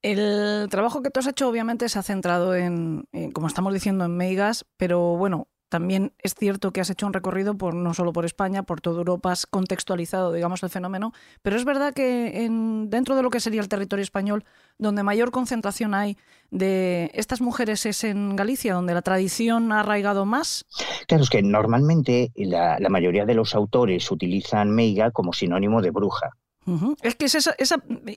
[0.00, 4.16] El trabajo que tú has hecho obviamente se ha centrado en, como estamos diciendo, en
[4.16, 8.26] Meigas, pero bueno, también es cierto que has hecho un recorrido por no solo por
[8.26, 13.16] España, por toda Europa, has contextualizado, digamos, el fenómeno, pero es verdad que en, dentro
[13.16, 14.44] de lo que sería el territorio español,
[14.76, 16.18] donde mayor concentración hay
[16.50, 20.66] de estas mujeres es en Galicia, donde la tradición ha arraigado más.
[21.08, 26.32] Claro, es que normalmente la, mayoría de los autores utilizan meiga como sinónimo de bruja.
[27.02, 27.54] Es que es esa,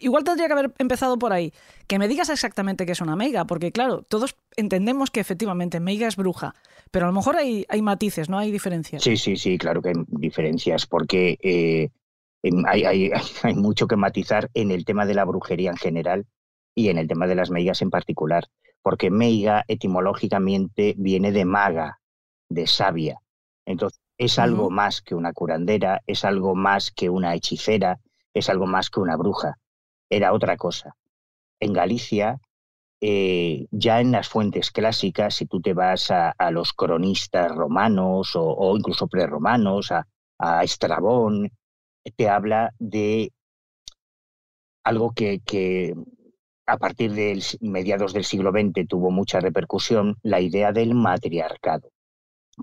[0.01, 1.51] igual tendría que haber empezado por ahí.
[1.88, 6.08] Que me digas exactamente qué es una meiga, porque claro, todos entendemos que efectivamente meiga
[6.08, 6.53] es bruja,
[6.91, 8.38] pero a lo mejor hay, hay matices, ¿no?
[8.38, 9.03] Hay diferencias.
[9.03, 11.89] Sí, sí, sí, claro que hay diferencias, porque eh,
[12.67, 13.12] hay, hay,
[13.43, 16.25] hay, mucho que matizar en el tema de la brujería en general
[16.75, 18.45] y en el tema de las meigas en particular,
[18.84, 21.99] porque meiga etimológicamente viene de maga,
[22.49, 23.19] de sabia.
[23.65, 27.99] Entonces, es algo más que una curandera, es algo más que una hechicera,
[28.36, 29.58] es algo más que una bruja,
[30.10, 30.95] era otra cosa.
[31.60, 32.39] En Galicia,
[33.02, 38.76] eh, ya en las fuentes clásicas, si tú te vas a, los cronistas romanos o,
[38.78, 40.06] incluso preromanos, a,
[40.38, 41.50] a Estrabón,
[42.15, 43.32] te habla de
[44.84, 45.95] algo que, que,
[46.67, 51.89] a partir de mediados del siglo XX tuvo mucha repercusión, la idea del matriarcado,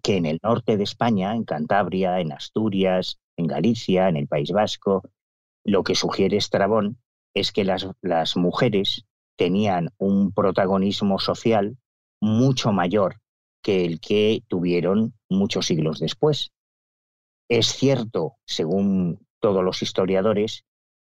[0.03, 4.51] que en el norte de España, en Cantabria, en Asturias, en Galicia, en el País
[4.51, 5.03] Vasco,
[5.64, 6.98] lo que sugiere Estrabón
[7.35, 11.77] es que las, las mujeres tenían un protagonismo social
[12.20, 13.20] mucho mayor
[13.62, 16.53] que el que tuvieron muchos siglos después.
[17.48, 20.64] Es cierto, según todos los historiadores,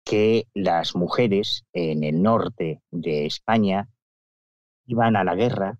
[0.04, 3.88] que las mujeres en el norte de España
[4.87, 5.78] iban a la guerra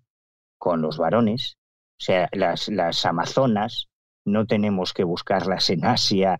[0.57, 1.57] con los varones,
[1.99, 3.87] o sea, las, las amazonas,
[4.25, 6.37] no tenemos que buscarlas en Asia,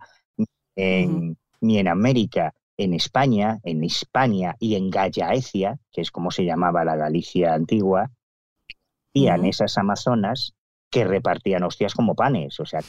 [0.76, 6.44] en, ni en América, en España, en Hispania y en Gallaecia, que es como se
[6.44, 8.10] llamaba la Galicia antigua,
[9.14, 10.54] habían esas amazonas
[10.90, 12.60] que repartían hostias como panes.
[12.60, 12.80] O sea.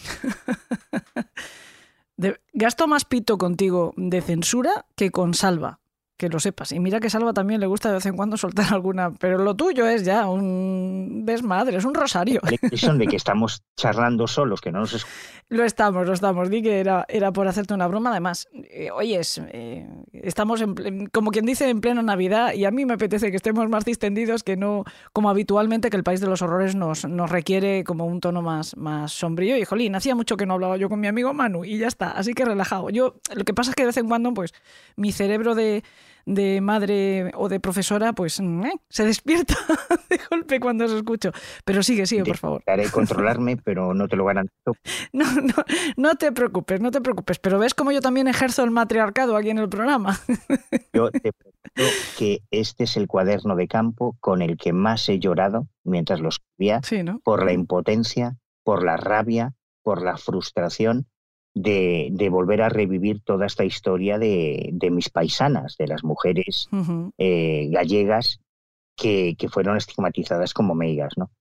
[2.54, 5.80] gasto más pito contigo de censura que con salva
[6.20, 6.74] que lo sepas.
[6.74, 9.56] Y mira que Salva también le gusta de vez en cuando soltar alguna, pero lo
[9.56, 12.42] tuyo es ya un desmadre, es un rosario.
[12.44, 15.08] La impresión de que estamos charlando solos, que no nos
[15.48, 16.50] Lo estamos, lo estamos.
[16.50, 18.12] Di que era, era por hacerte una broma.
[18.12, 22.86] Además, eh, oyes, eh, estamos en, como quien dice en pleno Navidad y a mí
[22.86, 26.42] me apetece que estemos más distendidos que no como habitualmente que el país de los
[26.42, 29.56] horrores nos, nos requiere como un tono más, más sombrío.
[29.56, 32.12] Y jolín, hacía mucho que no hablaba yo con mi amigo Manu y ya está,
[32.12, 32.90] así que relajado.
[32.90, 34.54] Yo, lo que pasa es que de vez en cuando, pues,
[34.98, 35.82] mi cerebro de
[36.30, 39.56] de madre o de profesora, pues mm, eh, se despierta
[40.10, 41.32] de golpe cuando os escucho.
[41.66, 42.64] Pero sigue, sigue, por favor.
[42.68, 44.76] Haré controlarme, pero no te lo garantizo.
[45.12, 45.54] No, no,
[45.98, 47.40] no te preocupes, no te preocupes.
[47.40, 50.20] Pero ves como yo también ejerzo el matriarcado aquí en el programa.
[50.94, 51.60] Yo te pregunto
[52.18, 56.30] que este es el cuaderno de campo con el que más he llorado mientras lo
[56.30, 56.82] escribía,
[57.24, 61.08] por la impotencia, por la rabia, por la frustración
[61.54, 66.70] de, volver a revivir toda esta historia de, mis paisanas, de las mujeres
[67.18, 68.40] eh, gallegas
[68.96, 71.14] que, fueron estigmatizadas como meigas.
[71.18, 71.32] ¿no?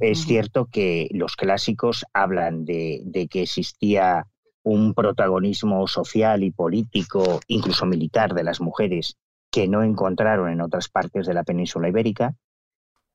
[0.00, 4.26] Es cierto que los clásicos hablan de, que existía
[4.62, 9.16] un protagonismo social y político, incluso militar, de las mujeres
[9.50, 12.34] que no encontraron en otras partes de la península ibérica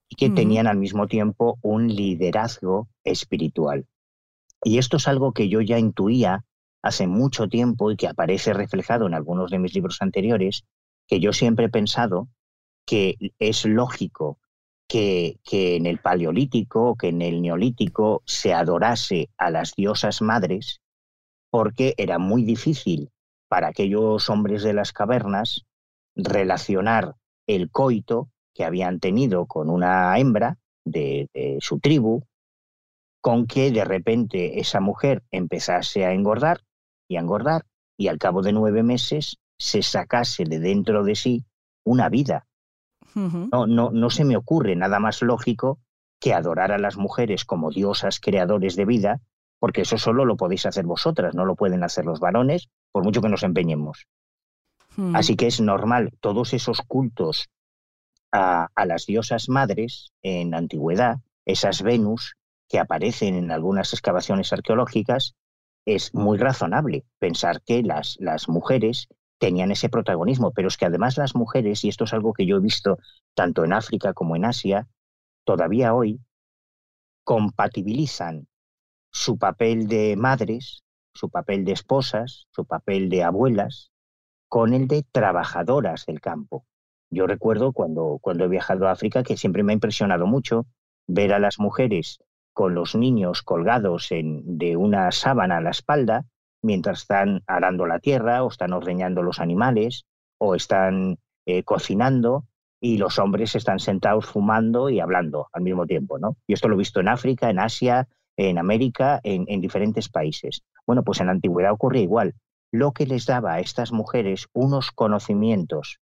[0.09, 3.85] y que tenían al mismo tiempo un liderazgo espiritual.
[4.63, 6.45] Y esto es algo que yo ya intuía
[6.81, 10.65] hace mucho tiempo y que aparece reflejado en algunos de mis libros anteriores,
[11.07, 12.27] que yo siempre he pensado
[12.85, 14.39] que es lógico
[14.87, 20.81] que, en el paleolítico, que en el neolítico se adorase a las diosas madres,
[21.49, 23.09] porque era muy difícil
[23.47, 25.65] para aquellos hombres de las cavernas
[26.15, 27.15] relacionar
[27.47, 32.23] el coito que habían tenido con una hembra de, su tribu,
[33.23, 36.59] con que de repente esa mujer empezase a engordar
[37.07, 41.45] y a engordar y al cabo de nueve meses se sacase de dentro de sí
[41.85, 42.47] una vida.
[43.15, 45.79] no, no, no se me ocurre nada más lógico
[46.19, 49.21] que adorar a las mujeres como diosas creadores de vida,
[49.57, 53.21] porque eso solo lo podéis hacer vosotras, no lo pueden hacer los varones, por mucho
[53.21, 54.05] que nos empeñemos.
[55.13, 57.49] Así que es normal, todos esos cultos
[58.33, 62.35] a, las diosas madres en antigüedad, esas Venus
[62.73, 65.35] que aparecen en algunas excavaciones arqueológicas,
[65.85, 71.19] es muy razonable pensar que las, las mujeres tenían ese protagonismo, pero es que además
[71.19, 72.97] las mujeres, y esto es algo que yo he visto
[73.35, 74.87] tanto en África como en Asia,
[75.43, 76.19] todavía hoy
[77.23, 78.47] compatibilizan
[79.11, 80.83] su papel de madres,
[81.13, 83.91] su papel de esposas, su papel de abuelas,
[84.49, 86.65] con el de trabajadoras del campo.
[87.11, 90.65] Yo recuerdo cuando, cuando he viajado a África que siempre me ha impresionado mucho
[91.05, 92.17] ver a las mujeres
[92.53, 96.25] con los niños colgados de una sábana a la espalda
[96.61, 100.05] mientras están arando la tierra o están ordeñando los animales
[100.39, 102.45] o están eh, cocinando
[102.79, 106.37] y los hombres están sentados fumando y hablando al mismo tiempo, ¿no?
[106.47, 110.63] Y esto lo he visto en África, en Asia, en América, en, en diferentes países.
[110.85, 112.33] Bueno, pues en la antigüedad ocurría igual.
[112.71, 115.99] Lo que les daba a estas mujeres unos conocimientos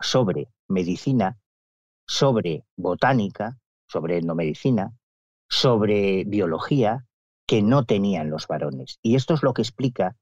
[0.00, 1.38] sobre medicina,
[2.06, 4.92] sobre botánica, sobre endomedicina,
[5.48, 7.04] sobre biología,
[7.46, 8.98] que no tenían los varones.
[9.02, 10.16] Y esto es lo que explica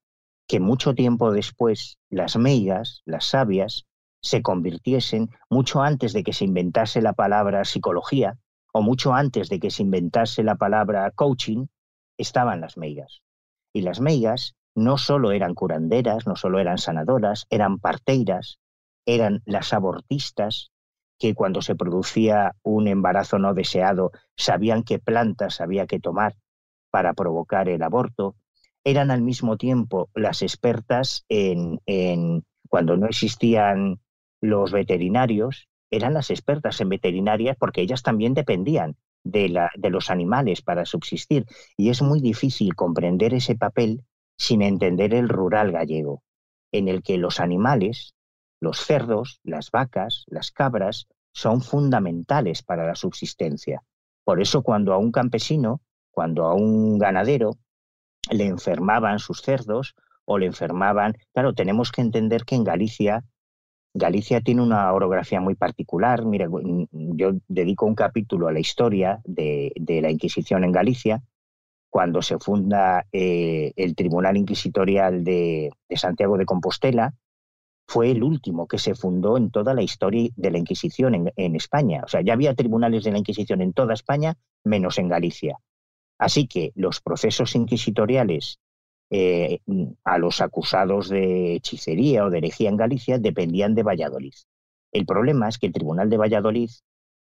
[0.46, 3.86] que mucho tiempo después las meigas, las sabias,
[4.20, 8.38] se convirtiesen, mucho antes de que se inventase la palabra psicología,
[8.72, 11.66] o mucho antes de que se inventase la palabra coaching,
[12.18, 13.20] estaban las meigas.
[13.72, 18.58] Y las meigas no solo eran curanderas, no solo eran sanadoras, eran parteiras,
[19.06, 20.72] eran las abortistas,
[21.18, 26.34] que cuando se producía un embarazo no deseado sabían qué plantas había que tomar
[26.90, 28.36] para provocar el aborto,
[28.84, 31.80] eran al mismo tiempo las expertas en,
[32.68, 34.00] cuando no existían
[34.40, 40.10] los veterinarios, eran las expertas en veterinarias porque ellas también dependían de, la, de los
[40.10, 41.46] animales para subsistir.
[41.76, 44.04] Y es muy difícil comprender ese papel
[44.36, 46.22] sin entender el rural gallego,
[46.72, 48.13] en el que los animales
[48.64, 53.82] los cerdos, las vacas, las cabras son fundamentales para la subsistencia.
[54.24, 57.58] Por eso cuando a un campesino, cuando a un ganadero
[58.30, 63.24] le enfermaban sus cerdos o le enfermaban, claro, tenemos que entender que en Galicia
[63.96, 66.24] Galicia tiene una orografía muy particular.
[66.24, 66.48] Mira,
[66.90, 69.72] yo dedico un capítulo a la historia de,
[70.02, 71.22] la Inquisición en Galicia,
[71.90, 77.14] cuando se funda eh, el Tribunal Inquisitorial de, Santiago de Compostela,
[77.86, 82.02] fue el último que se fundó en toda la historia de la Inquisición en, España.
[82.04, 85.58] O sea, ya había tribunales de la Inquisición en toda España, menos en Galicia.
[86.18, 88.58] Así que los procesos inquisitoriales
[89.10, 89.60] eh,
[90.04, 94.34] a los acusados de hechicería o de herejía en Galicia dependían de Valladolid.
[94.92, 96.70] El problema es que el Tribunal de Valladolid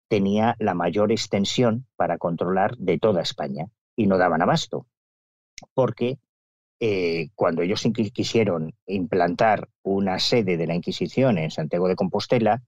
[0.10, 4.88] tenía la mayor extensión para controlar de toda España y no daban abasto,
[5.74, 6.17] porque
[6.79, 12.63] eh, cuando ellos quisieron implantar una sede de la Inquisición en Santiago de Compostela,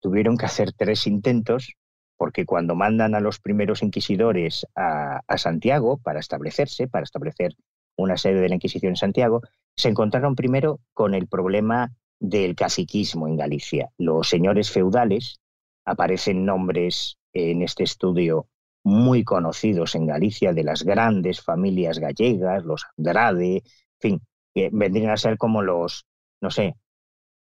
[0.00, 1.72] tuvieron que hacer tres intentos,
[2.18, 7.54] porque cuando mandan a los primeros inquisidores a, Santiago para establecerse, para establecer
[7.96, 9.40] una sede de la Inquisición en Santiago,
[9.76, 13.90] se encontraron primero con el problema del caciquismo en Galicia.
[13.96, 15.40] Los señores feudales,
[15.86, 18.46] aparecen nombres en este estudio
[18.84, 23.62] muy conocidos en Galicia de las grandes familias gallegas, los Andrade, en
[23.98, 24.20] fin,
[24.54, 26.06] que vendrían a ser como los,
[26.40, 26.76] no sé,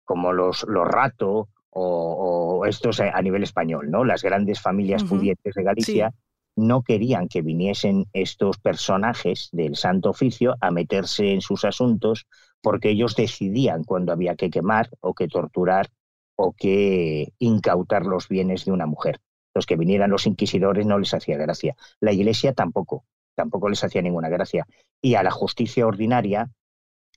[0.05, 4.05] como los, los Rato o, estos a nivel español, ¿no?
[4.05, 6.15] Las grandes familias pudientes de Galicia
[6.57, 12.27] no querían que viniesen estos personajes del Santo Oficio a meterse en sus asuntos
[12.61, 15.89] porque ellos decidían cuándo había que quemar o que torturar
[16.35, 19.21] o que incautar los bienes de una mujer
[19.59, 21.75] los que vinieran los inquisidores no les hacía gracia.
[21.99, 24.69] La Iglesia tampoco, tampoco les hacía ninguna gracia.
[25.03, 26.49] Y a la justicia ordinaria,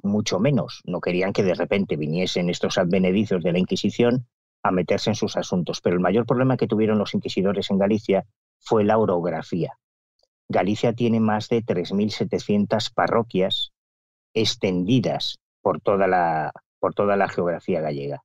[0.02, 0.82] mucho menos.
[0.86, 4.26] No querían que de repente viniesen estos advenedizos de la Inquisición
[4.64, 5.82] a meterse en sus asuntos.
[5.82, 8.26] Pero el mayor problema que tuvieron los inquisidores en Galicia
[8.58, 9.78] fue la orografía.
[10.50, 13.72] Galicia tiene más de 3.700 parroquias
[14.34, 18.24] extendidas por toda la, por toda la geografía gallega.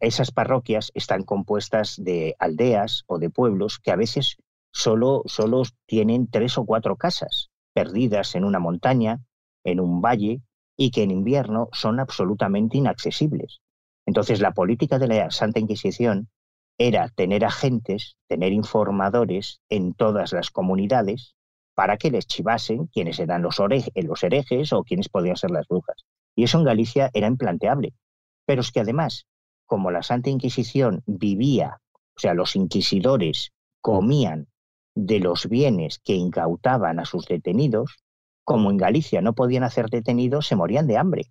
[0.00, 4.36] Esas parroquias están compuestas de aldeas o de pueblos que a veces
[4.72, 9.20] solo, solo tienen tres o cuatro casas, perdidas en una montaña,
[9.64, 10.42] en un valle,
[10.76, 13.60] y que en invierno son absolutamente inaccesibles.
[14.06, 16.28] Entonces, la política de la Santa Inquisición
[16.78, 21.34] era tener agentes, tener informadores en todas las comunidades
[21.74, 26.06] para que les chivasen quiénes eran los, los herejes o quiénes podían ser las brujas.
[26.34, 27.92] Y eso en Galicia era implanteable.
[28.46, 29.26] Pero es que además,
[29.70, 31.80] como la Santa Inquisición vivía,
[32.16, 34.48] o sea, los inquisidores comían
[34.96, 38.02] de los bienes que incautaban a sus detenidos,
[38.42, 41.30] como en Galicia no podían hacer detenidos, se morían de hambre.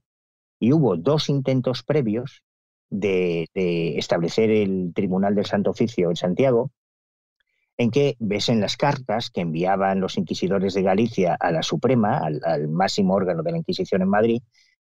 [0.57, 2.41] Y hubo dos intentos previos
[2.89, 3.49] de,
[3.97, 6.71] establecer el Tribunal del Santo Oficio en Santiago,
[7.75, 12.19] en que ves en las cartas que enviaban los inquisidores de Galicia a la Suprema,
[12.19, 14.41] al, máximo órgano de la Inquisición en Madrid,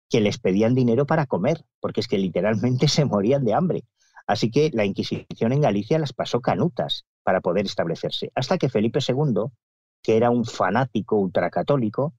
[0.08, 3.84] que les pedían dinero para comer, porque es que literalmente se morían de hambre.
[4.26, 9.00] Así que la Inquisición en Galicia las pasó canutas para poder establecerse, hasta que Felipe
[9.06, 9.50] II,
[10.02, 12.14] que era un fanático ultracatólico,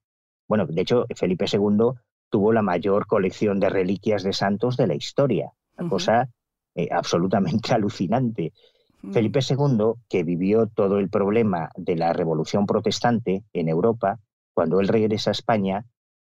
[0.48, 1.94] bueno, de hecho Felipe II
[2.30, 6.30] tuvo la mayor colección de reliquias de santos de la historia, una cosa
[6.76, 8.54] eh, absolutamente alucinante.
[9.02, 9.14] Mm.
[9.14, 14.20] Felipe II, que vivió todo el problema de la revolución protestante en Europa,
[14.54, 15.86] cuando él regresa a España,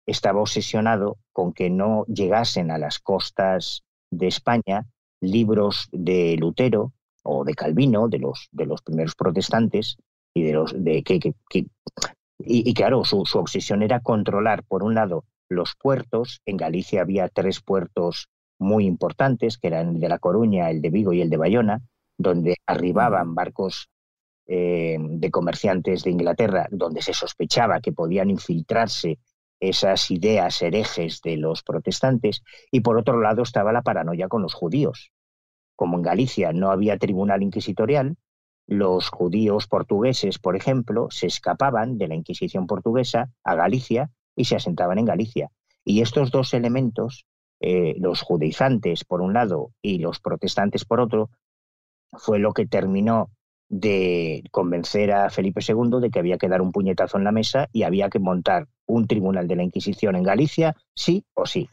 [0.07, 4.87] estaba obsesionado con que no llegasen a las costas de España
[5.21, 9.97] libros de Lutero o de Calvino, de los, de los primeros protestantes,
[10.35, 11.35] y de los de que,
[12.39, 16.43] y, claro, su, su, obsesión era controlar, por un lado, los puertos.
[16.45, 20.91] En Galicia había tres puertos muy importantes, que eran el de La Coruña, el de
[20.91, 21.81] Vigo y el de Bayona,
[22.19, 23.89] donde arribaban barcos
[24.47, 29.19] eh, de comerciantes de Inglaterra, donde se sospechaba que podían infiltrarse
[29.61, 34.55] esas ideas herejes de los protestantes, y por otro lado estaba la paranoia con los
[34.55, 35.13] judíos.
[35.77, 38.17] Como en Galicia no había tribunal inquisitorial,
[38.67, 44.57] los judíos portugueses, por ejemplo, se escapaban de la Inquisición portuguesa a Galicia y se
[44.57, 45.51] asentaban en Galicia.
[45.85, 47.27] Y estos dos elementos,
[47.61, 51.31] eh, los judaizantes por un lado y los protestantes por otro,
[52.13, 53.31] fue lo que terminó
[53.69, 57.69] de convencer a Felipe II de que había que dar un puñetazo en la mesa
[57.73, 61.69] y había que montar un tribunal de la Inquisición en Galicia, sí o sí.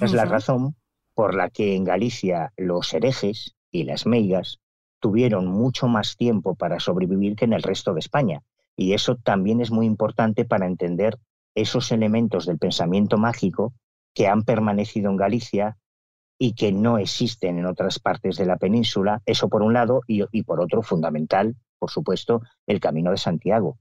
[0.00, 0.74] Es la razón
[1.14, 4.60] por la que en Galicia los herejes y las meigas
[5.00, 8.42] tuvieron mucho más tiempo para sobrevivir que en el resto de España.
[8.76, 11.18] Y eso también es muy importante para entender
[11.54, 13.74] esos elementos del pensamiento mágico
[14.14, 15.76] que han permanecido en Galicia
[16.38, 20.42] y que no existen en otras partes de la península, eso por un lado, y,
[20.42, 23.78] por otro, fundamental, por supuesto, el Camino de Santiago,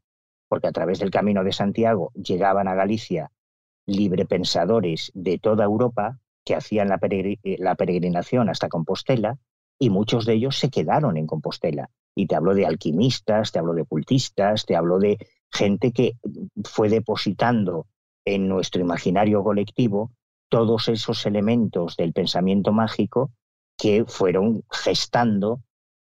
[0.48, 3.32] porque a través del Camino de Santiago llegaban a Galicia
[3.86, 7.00] librepensadores de toda Europa que hacían la,
[7.58, 9.38] la peregrinación hasta Compostela
[9.80, 11.90] y muchos de ellos se quedaron en Compostela.
[12.16, 15.18] Y te hablo de alquimistas, te hablo de cultistas, te hablo de
[15.52, 16.18] gente que
[16.64, 17.88] fue depositando
[18.26, 20.12] en nuestro imaginario colectivo
[20.54, 23.32] todos esos elementos del pensamiento mágico
[23.78, 25.62] que fueron gestando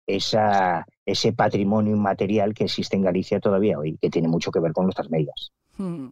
[0.07, 4.87] ese patrimonio inmaterial que existe en Galicia todavía hoy, que tiene mucho que ver con
[4.87, 5.53] nuestras medias.
[5.77, 6.09] Hmm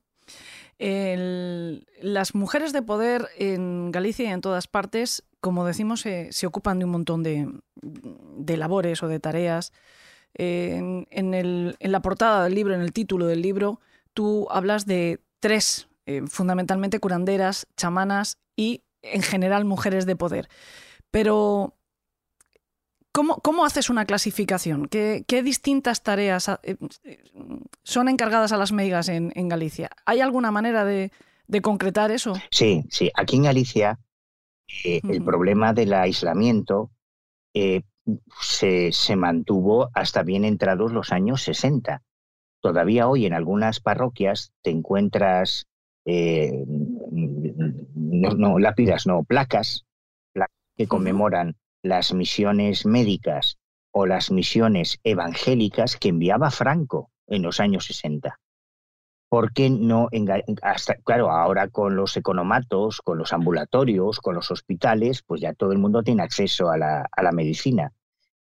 [0.79, 6.85] las mujeres de poder en Galicia y en todas partes, como decimos, se ocupan de
[6.85, 7.49] un montón de,
[8.57, 9.73] labores o de tareas.
[10.35, 11.07] En,
[11.81, 13.81] la portada del libro, en el título del libro,
[14.13, 20.49] tú hablas de tres, eh, fundamentalmente curanderas, chamanas y, en general, mujeres de poder.
[21.11, 21.77] Pero
[23.43, 24.89] ¿Cómo, haces una clasificación?
[24.89, 26.77] ¿Qué, distintas tareas eh,
[27.83, 29.89] son encargadas a las meigas en, Galicia?
[30.05, 31.11] ¿Hay alguna manera de,
[31.63, 32.35] concretar eso?
[32.51, 33.11] Sí, sí.
[33.15, 33.99] Aquí en Galicia
[34.85, 36.91] eh, el problema del aislamiento
[37.55, 37.85] eh,
[38.39, 42.03] se, mantuvo hasta bien entrados los años 60.
[42.61, 45.69] Todavía hoy en algunas parroquias te encuentras,
[47.95, 49.85] no, lápidas, no, placas,
[50.77, 53.59] que conmemoran las misiones médicas
[53.91, 58.39] o las misiones evangélicas que enviaba Franco en los años 60.
[59.29, 60.09] ¿Por qué no,
[60.63, 65.73] hasta, claro, ahora con los economatos, con los ambulatorios, con los hospitales, pues ya todo
[65.73, 67.93] el mundo tiene acceso a la, a la medicina.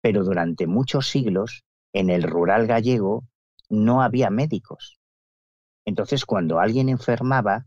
[0.00, 3.24] Pero durante muchos siglos, en el rural gallego,
[3.68, 4.98] no había médicos.
[5.84, 7.66] Entonces, cuando alguien enfermaba,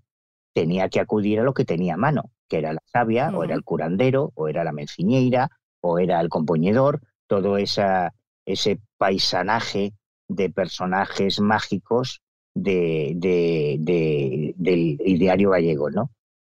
[0.54, 3.56] tenía que acudir a lo que tenía a mano, que era la savia, o era
[3.56, 5.50] el curandero, o era la menciñeira,
[5.82, 8.14] o era el componedor, todo esa,
[8.46, 9.94] ese paisanaje
[10.28, 12.22] de personajes mágicos
[12.54, 13.14] de,
[14.58, 16.12] del ideario gallego, ¿no?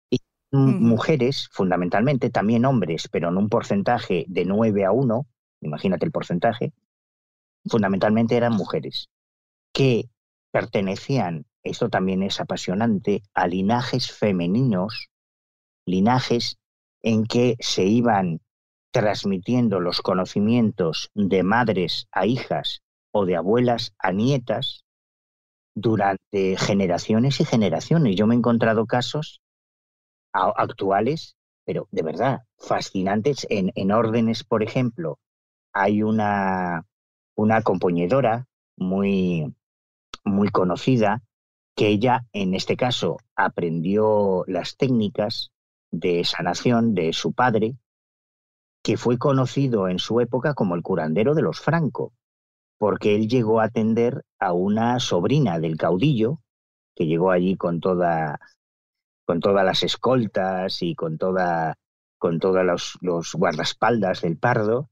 [0.10, 0.20] Y
[0.52, 5.26] mujeres, fundamentalmente, también hombres, pero en un porcentaje de 9 a 1,
[5.62, 6.74] imagínate el porcentaje,
[7.66, 9.10] fundamentalmente eran mujeres,
[9.74, 10.10] que
[10.52, 15.10] pertenecían, esto también es apasionante, a linajes femeninos,
[15.86, 16.58] linajes
[17.02, 18.42] en que se iban
[18.92, 22.82] transmitiendo los conocimientos de madres a hijas
[23.12, 24.84] o de abuelas a nietas
[25.76, 28.16] durante generaciones y generaciones.
[28.16, 29.42] Yo me he encontrado casos
[30.34, 35.20] actuales, pero de verdad, fascinantes en, en órdenes, por ejemplo.
[35.74, 36.86] Hay una,
[37.36, 39.56] una compañedora muy,
[40.26, 41.22] muy conocida
[41.76, 45.52] que ella, en este caso, aprendió las técnicas
[45.92, 47.76] de sanación de su padre,
[48.84, 52.14] que fue conocido en su época como el curandero de los Franco,
[52.78, 56.40] porque él llegó a atender a una sobrina del caudillo,
[56.96, 58.40] que llegó allí con toda
[59.26, 61.78] con todas las escoltas y con toda
[62.18, 64.90] con todos los, los guardaespaldas del pardo,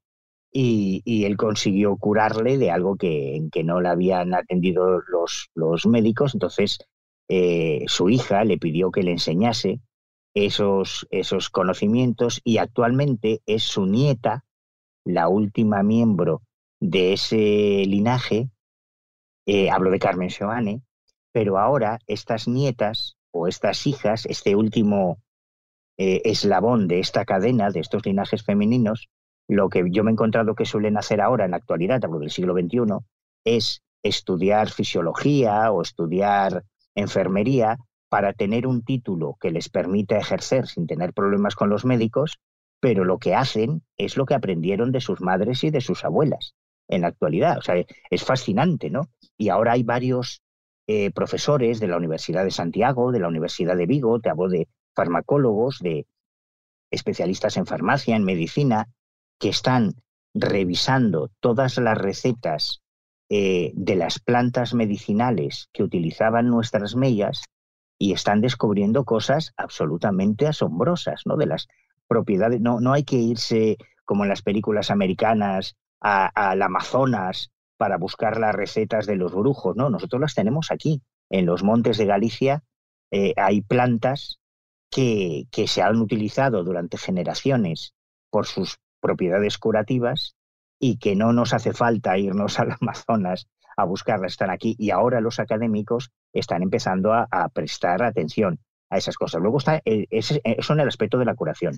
[0.51, 6.33] y, él consiguió curarle de algo que, que no le habían atendido los, los médicos.
[6.33, 6.79] Entonces,
[7.27, 9.81] eh, su hija le pidió que le enseñase
[10.33, 14.43] esos, esos conocimientos y actualmente es su nieta,
[15.05, 16.41] la última miembro
[16.79, 18.49] de ese linaje.
[19.45, 20.81] Eh, hablo de Carmen Joane,
[21.31, 25.19] pero ahora estas nietas o estas hijas, este último
[25.97, 29.09] eh, eslabón de esta cadena, de estos linajes femeninos,
[29.49, 32.29] lo que yo me he encontrado que suelen hacer ahora en la actualidad, hablo del
[32.29, 33.03] siglo XXI,
[33.43, 37.77] es estudiar fisiología o estudiar enfermería
[38.09, 42.37] para tener un título que les permita ejercer sin tener problemas con los médicos,
[42.79, 46.53] pero lo que hacen es lo que aprendieron de sus madres y de sus abuelas
[46.87, 47.57] en la actualidad.
[47.57, 47.75] O sea,
[48.09, 49.09] es fascinante, ¿no?
[49.35, 50.43] Y ahora hay varios
[50.85, 54.67] eh, profesores de la Universidad de Santiago, de la Universidad de Vigo, te hablo de
[54.95, 56.05] farmacólogos, de
[56.91, 58.87] especialistas en farmacia, en medicina,
[59.39, 59.95] que están
[60.33, 62.81] revisando todas las recetas
[63.29, 67.43] eh, de las plantas medicinales que utilizaban nuestras mellas
[67.97, 71.35] y están descubriendo cosas absolutamente asombrosas, ¿no?
[71.37, 71.67] De las
[72.07, 72.61] propiedades.
[72.61, 78.55] No, no hay que irse como en las películas americanas al Amazonas para buscar las
[78.55, 79.89] recetas de los brujos, ¿no?
[79.89, 81.01] Nosotros las tenemos aquí.
[81.29, 82.63] En los montes de Galicia
[83.11, 84.39] eh, hay plantas
[84.89, 87.93] que, que se han utilizado durante generaciones
[88.31, 90.35] por sus propiedades curativas
[90.79, 93.47] y que no nos hace falta irnos al Amazonas
[93.77, 99.15] a buscarlas, están aquí y ahora los académicos están empezando a, prestar atención a esas
[99.15, 99.41] cosas.
[99.41, 101.77] Luego está eso en el aspecto de la curación.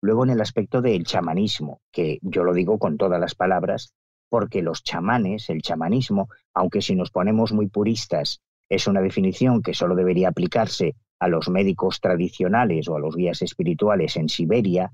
[0.00, 3.94] Luego en el aspecto del chamanismo, que yo lo digo con todas las palabras,
[4.28, 9.74] porque los chamanes, el chamanismo, aunque si nos ponemos muy puristas, es una definición que
[9.74, 14.92] solo debería aplicarse a los médicos tradicionales o a los guías espirituales en Siberia,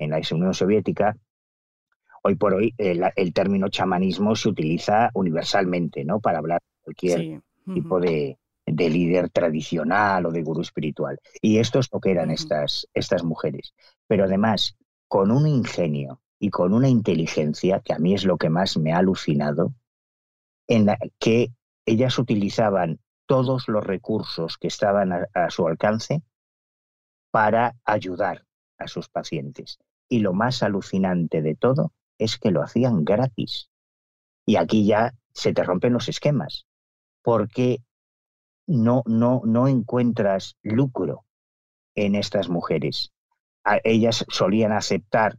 [0.00, 1.16] en la Unión Soviética,
[2.22, 6.20] hoy por hoy el, término chamanismo se utiliza universalmente, ¿no?
[6.20, 7.42] Para hablar de cualquier
[7.72, 8.36] tipo de,
[8.66, 11.18] líder tradicional o de gurú espiritual.
[11.42, 13.74] Y esto es lo que eran estas, estas mujeres.
[14.06, 14.76] Pero además,
[15.08, 18.92] con un ingenio y con una inteligencia, que a mí es lo que más me
[18.92, 19.74] ha alucinado,
[20.66, 21.52] en la que
[21.84, 26.22] ellas utilizaban todos los recursos que estaban a su alcance
[27.30, 28.44] para ayudar
[28.78, 29.78] a sus pacientes.
[30.10, 33.70] Y lo más alucinante de todo es que lo hacían gratis.
[34.44, 36.66] Y aquí ya se te rompen los esquemas,
[37.22, 37.78] porque
[38.66, 41.24] no, no, no encuentras lucro
[41.94, 43.12] en estas mujeres.
[43.84, 45.38] ellas solían aceptar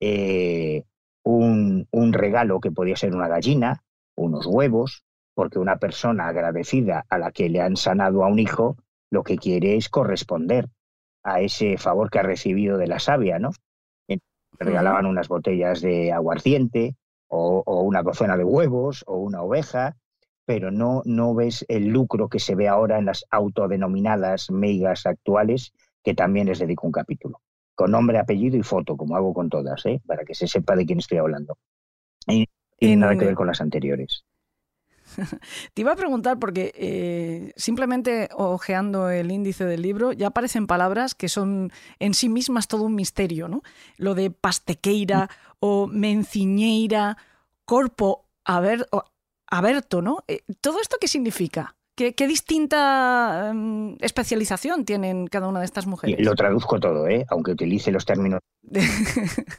[0.00, 0.84] eh,
[1.22, 3.82] un, un regalo que podía ser una gallina,
[4.16, 5.04] unos huevos,
[5.34, 8.76] porque una persona agradecida a la que le han sanado a un hijo,
[9.10, 10.68] lo que quiere es corresponder
[11.22, 13.50] a ese favor que ha recibido de la sabia, ¿no?
[14.58, 16.96] Regalaban unas botellas de aguardiente
[17.28, 19.96] o, una docena de huevos o una oveja,
[20.44, 25.72] pero no, no ves el lucro que se ve ahora en las autodenominadas meigas actuales,
[26.02, 27.40] que también les dedico un capítulo,
[27.74, 30.00] con nombre, apellido y foto, como hago con todas, ¿eh?
[30.06, 31.56] para que se sepa de quién estoy hablando.
[32.26, 32.46] Y,
[32.76, 34.24] tiene nada que ver con las anteriores.
[35.74, 41.14] Te iba a preguntar porque eh, simplemente ojeando el índice del libro ya aparecen palabras
[41.14, 43.62] que son en sí mismas todo un misterio, ¿no?
[43.96, 47.16] Lo de pastequeira o menciñeira,
[47.64, 48.88] corpo aber,
[49.46, 50.24] aberto, ¿no?
[50.28, 51.76] Eh, ¿Todo esto qué significa?
[52.16, 56.24] ¿Qué, distinta em, especialización tienen cada una de estas mujeres?
[56.24, 57.26] Lo traduzco todo, ¿eh?
[57.28, 58.40] aunque utilice los términos.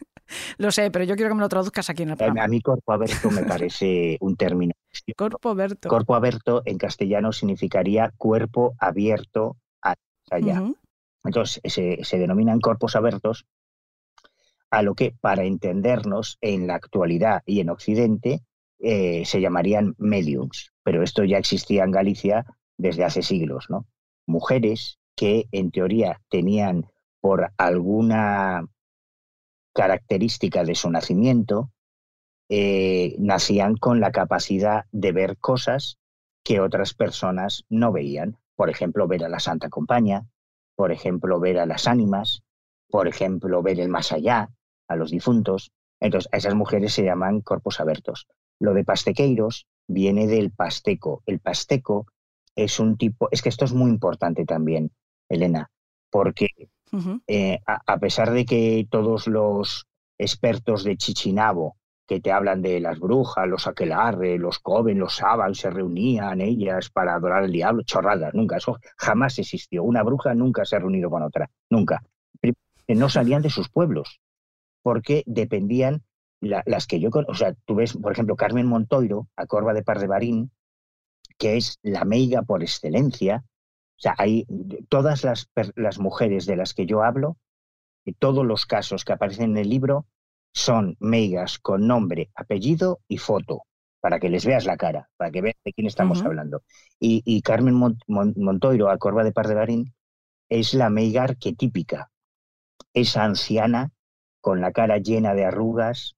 [0.57, 2.43] lo sé, pero yo quiero que me lo traduzcas aquí en el programa.
[2.43, 4.73] A mí corpo aberto me parece un término
[5.15, 5.89] Corpo abierto.
[5.89, 9.57] Corpo abierto en castellano significaría cuerpo abierto
[10.29, 10.63] allá.
[11.23, 13.45] Entonces, se, denominan corpos abiertos
[14.69, 18.41] a lo que, para entendernos, en la actualidad y en Occidente,
[18.81, 20.73] eh, se llamarían mediums.
[20.83, 22.45] Pero esto ya existía en Galicia
[22.77, 23.85] desde hace siglos, ¿no?
[24.25, 26.87] Mujeres que, en teoría, tenían
[27.19, 28.65] por alguna
[29.73, 31.71] característica de su nacimiento,
[32.49, 35.99] eh, nacían con la capacidad de ver cosas
[36.43, 38.37] que otras personas no veían.
[38.55, 40.25] Por ejemplo, ver a la Santa Compañía,
[40.75, 42.43] por ejemplo, ver a las ánimas,
[42.89, 44.49] por ejemplo, ver el más allá,
[44.87, 45.71] a los difuntos.
[45.99, 48.27] Entonces, a esas mujeres se llaman corpos abiertos.
[48.61, 51.23] Lo de pastequeiros viene del pasteco.
[51.25, 52.05] El pasteco
[52.55, 54.91] es un tipo, es que esto es muy importante también,
[55.27, 55.71] Elena,
[56.11, 56.47] porque
[57.27, 62.99] eh, a, pesar de que todos los expertos de Chichinabo que te hablan de las
[62.99, 68.35] brujas, los aquelarre, los coven, los saban, se reunían ellas para adorar al diablo, chorradas,
[68.35, 69.81] nunca, eso jamás existió.
[69.83, 72.03] Una bruja nunca se ha reunido con otra, nunca.
[72.87, 74.19] No salían de sus pueblos,
[74.83, 76.03] porque dependían
[76.41, 80.51] las que yo, o sea, tú ves, por ejemplo, Carmen Montoiro, a Corva de Pardebarín,
[81.37, 84.45] que es la meiga por excelencia, o sea, hay
[84.89, 87.37] todas las, las mujeres de las que yo hablo,
[88.17, 90.07] todos los casos que aparecen en el libro
[90.53, 93.63] son meigas con nombre, apellido y foto,
[93.99, 96.63] para que les veas la cara, para que veas de quién estamos hablando.
[96.99, 97.75] Y, Carmen
[98.07, 99.93] Montoiro, a Corva de Pardebarín,
[100.49, 102.11] es la meiga arquetípica,
[102.93, 103.91] esa anciana
[104.41, 106.15] con la cara llena de arrugas,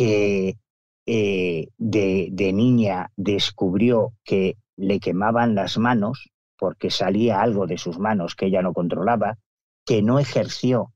[0.00, 0.56] que
[1.04, 8.34] eh, de, niña descubrió que le quemaban las manos porque salía algo de sus manos
[8.34, 9.36] que ella no controlaba,
[9.84, 10.94] que no ejerció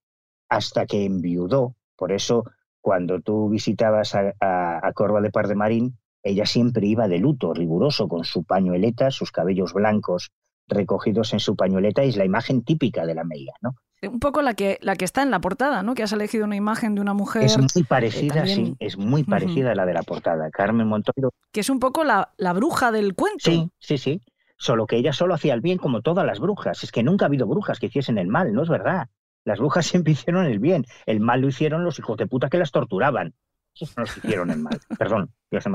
[0.48, 1.74] hasta que enviudó.
[1.96, 2.44] Por eso,
[2.80, 8.08] cuando tú visitabas a, Corva de Par de Marín, ella siempre iba de luto, riguroso,
[8.08, 10.32] con su pañueleta, sus cabellos blancos
[10.66, 13.74] recogidos en su pañueleta, y es la imagen típica de la Meia, ¿no?
[14.08, 15.94] Un poco la que, la que está en la portada, ¿no?
[15.94, 17.44] Que has elegido una imagen de una mujer.
[17.44, 20.50] Es muy parecida, sí, es muy parecida a la de la portada.
[20.50, 21.32] Carmen Montoiro.
[21.52, 23.50] Que es un poco la, la bruja del cuento.
[23.50, 24.20] Sí, sí, sí
[24.56, 26.82] solo que ella solo hacía el bien como todas las brujas.
[26.84, 29.08] Es que nunca ha habido brujas que hiciesen el mal, no es verdad.
[29.44, 30.84] Las brujas siempre hicieron el bien.
[31.06, 33.34] El mal lo hicieron los hijos de puta que las torturaban.
[33.74, 34.80] Esos no hicieron el mal.
[34.98, 35.70] Perdón, yo se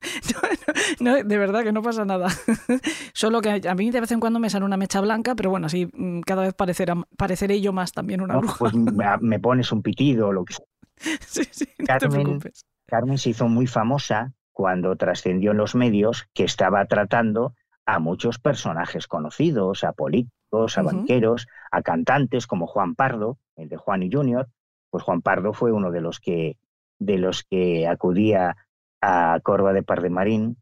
[1.00, 2.28] No, de verdad que no pasa nada.
[3.12, 5.66] Solo que a mí de vez en cuando me sale una mecha blanca, pero bueno,
[5.66, 8.56] así mm, cada vez parecerá, pareceré yo más también una bruja.
[8.58, 10.66] Pues me pones un pitido o lo que sea.
[11.26, 12.40] Sí, sí, Carmen,
[12.86, 17.54] Carmen se hizo muy famosa cuando trascendió en los medios que estaba tratando
[17.86, 23.76] a muchos personajes conocidos, a políticos, a banqueros, a cantantes como Juan Pardo, el de
[23.76, 24.48] Juan y Junior.
[24.90, 26.58] Pues Juan Pardo fue uno de los que,
[26.98, 28.56] de los que acudía
[29.00, 30.56] a Corva de Pardemarín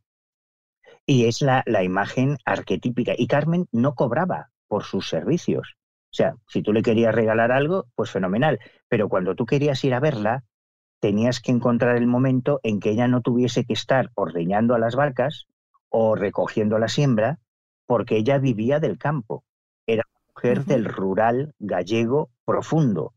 [1.06, 3.12] y es la, la imagen arquetípica.
[3.16, 5.76] Y Carmen no cobraba por sus servicios.
[6.10, 8.58] O sea, si tú le querías regalar algo, pues fenomenal.
[8.88, 10.44] Pero cuando tú querías ir a verla,
[11.00, 14.96] tenías que encontrar el momento en que ella no tuviese que estar ordeñando a las
[14.96, 15.46] vacas
[15.88, 17.38] o recogiendo la siembra,
[17.86, 19.44] porque ella vivía del campo.
[19.86, 23.14] Era mujer del rural gallego profundo,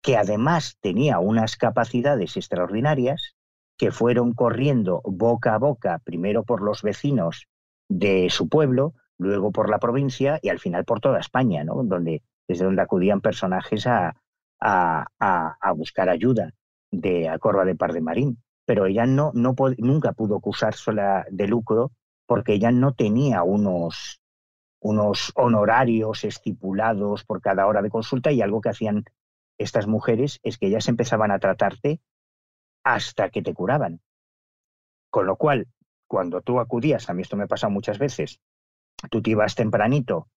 [0.00, 3.35] que además tenía unas capacidades extraordinarias
[3.76, 7.46] que fueron corriendo boca a boca, primero por los vecinos
[7.88, 11.82] de su pueblo, luego por la provincia y al final por toda España, ¿no?
[11.84, 14.16] donde, desde donde acudían personajes a,
[14.60, 16.52] a, a, buscar ayuda
[16.90, 18.42] de a Corva de Par de Marín.
[18.64, 20.40] Pero ella no, no nunca pudo
[20.72, 21.92] sola de lucro
[22.26, 24.20] porque ella no tenía unos,
[24.80, 29.04] unos honorarios estipulados por cada hora de consulta y algo que hacían
[29.58, 32.00] estas mujeres es que ellas empezaban a tratarte
[32.86, 34.00] hasta que te curaban.
[35.10, 35.66] Con lo cual,
[36.06, 38.40] cuando tú acudías, a mí esto me pasa muchas veces,
[39.10, 40.28] tú te ibas tempranito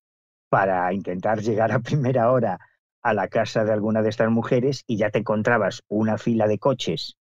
[0.49, 2.59] para intentar llegar a primera hora
[3.01, 6.59] a la casa de alguna de estas mujeres y ya te encontrabas una fila de
[6.59, 7.19] coches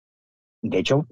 [0.67, 1.05] de hecho,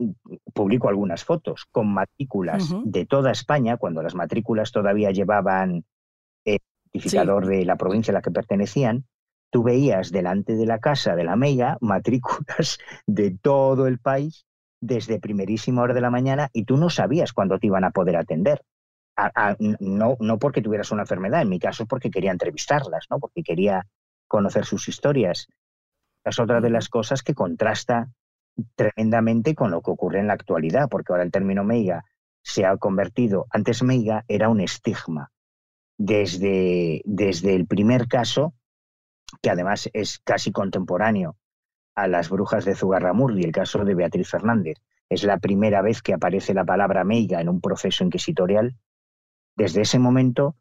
[0.54, 5.86] publico algunas fotos con matrículas de toda España, cuando las matrículas todavía llevaban
[6.44, 6.60] el
[6.92, 9.06] identificador de la provincia a la que pertenecían.
[9.54, 14.48] Tú veías delante de la casa de la Mega matrículas de todo el país
[14.82, 18.18] desde primerísima hora de la mañana y tú no sabías cuándo te iban a poder
[18.18, 18.64] atender.
[19.80, 23.20] no, no porque tuvieras una enfermedad, en mi caso porque quería entrevistarlas, ¿no?
[23.20, 23.86] porque quería
[24.28, 25.48] conocer sus historias.
[26.26, 28.10] Es otra de las cosas que contrasta
[28.74, 32.06] tremendamente con lo que ocurre en la actualidad, porque ahora el término meiga
[32.42, 35.30] se ha convertido, antes meiga era un estigma.
[35.96, 38.56] Desde, desde el primer caso,
[39.42, 41.38] que además es casi contemporáneo
[41.96, 44.78] a las brujas de Zugarramurdi, el caso de Beatriz Fernández,
[45.10, 48.76] es la primera vez que aparece la palabra meiga en un proceso inquisitorial.
[49.56, 50.56] Desde ese momento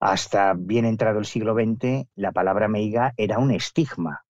[0.00, 4.24] hasta bien entrado el siglo XX, la palabra meiga era un estigma.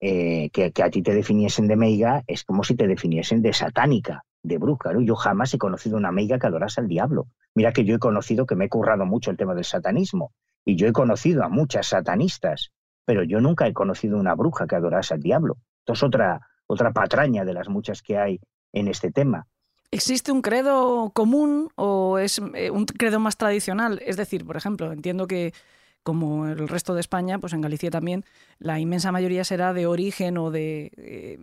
[0.00, 4.24] Eh, que, a ti te definiesen de meiga es como si te definiesen de satánica,
[4.42, 4.92] de bruja.
[5.00, 7.26] Yo jamás he conocido una meiga que adorase al diablo.
[7.54, 10.32] Mira que yo he conocido que me he currado mucho el tema del satanismo
[10.64, 12.70] y yo he conocido a muchas satanistas,
[13.08, 15.56] pero yo nunca he conocido una bruja que adorase al diablo.
[15.78, 18.38] Esto es otra, otra patraña de las muchas que hay
[18.70, 19.46] en este tema.
[19.90, 23.98] ¿Existe un credo común o es eh, un credo más tradicional?
[24.04, 25.54] Es decir, por ejemplo, entiendo que
[26.02, 28.26] como el resto de España, pues en Galicia también,
[28.58, 31.38] la inmensa mayoría será de origen o de eh,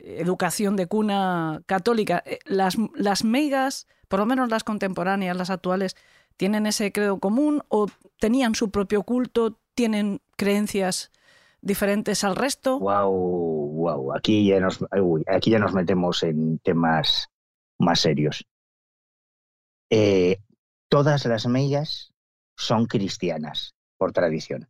[0.00, 2.20] educación de cuna católica.
[2.26, 5.94] Eh, las, las meigas, por lo menos las contemporáneas, las actuales,
[6.36, 7.86] ¿tienen ese credo común o
[8.18, 9.60] tenían su propio culto?
[9.76, 11.10] ¿Tienen creencias
[11.60, 12.78] diferentes al resto?
[12.78, 14.14] Wow, wow.
[14.14, 14.78] Aquí ya nos,
[15.26, 17.28] aquí ya nos metemos en temas
[17.78, 18.46] más serios.
[19.90, 20.38] Eh,
[20.88, 22.12] todas las meigas
[22.56, 24.68] son cristianas por tradición.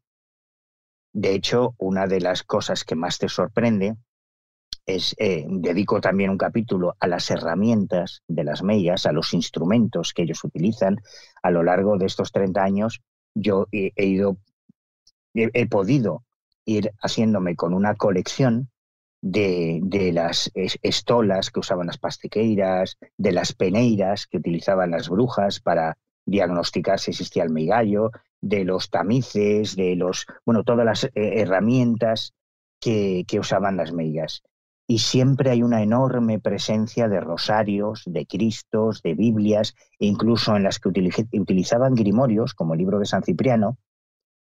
[1.12, 3.96] De hecho, una de las cosas que más te sorprende
[4.84, 10.12] es, eh, dedico también un capítulo a las herramientas de las meigas, a los instrumentos
[10.12, 11.00] que ellos utilizan.
[11.42, 13.00] A lo largo de estos 30 años,
[13.34, 14.38] yo he, ido,
[15.37, 16.24] he podido
[16.64, 18.70] ir haciéndome con una colección
[19.22, 25.97] de, las estolas que usaban las pastiqueiras, de las peneiras que utilizaban las brujas para
[26.26, 28.11] diagnosticar si existía el meigallo,
[28.41, 32.34] de los tamices, de los, bueno, todas las eh, herramientas
[32.80, 34.43] que, que usaban las meigas.
[34.89, 40.62] Y siempre hay una enorme presencia de rosarios, de cristos, de Biblias, e incluso en
[40.62, 43.78] las que utilizaban grimorios, como el libro de San Cipriano,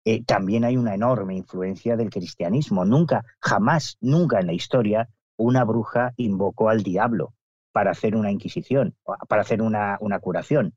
[0.03, 2.85] eh, también hay una enorme influencia del cristianismo.
[2.85, 7.33] Nunca, jamás, nunca en la historia una bruja invocó al diablo
[7.71, 8.95] para hacer una inquisición,
[9.27, 10.73] para hacer una, curación.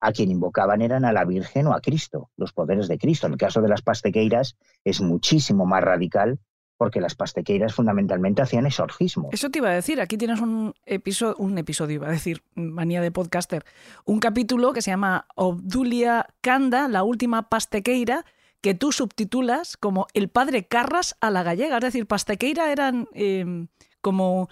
[0.00, 3.26] A quien invocaban eran a la Virgen o a Cristo, los poderes de Cristo.
[3.26, 6.38] En el caso de las pastequeiras es muchísimo más radical
[6.76, 9.30] porque las pastequeiras fundamentalmente hacían exorcismo.
[9.32, 13.64] Eso te iba a decir, aquí tienes un episodio, iba a decir, manía de podcaster,
[14.04, 18.26] un capítulo que se llama Obdulia Canda, la última pastequeira,
[18.64, 21.76] que tú subtitulas como el padre Carras a la gallega.
[21.76, 23.68] Es decir, Pastequeira eran em,
[24.00, 24.48] como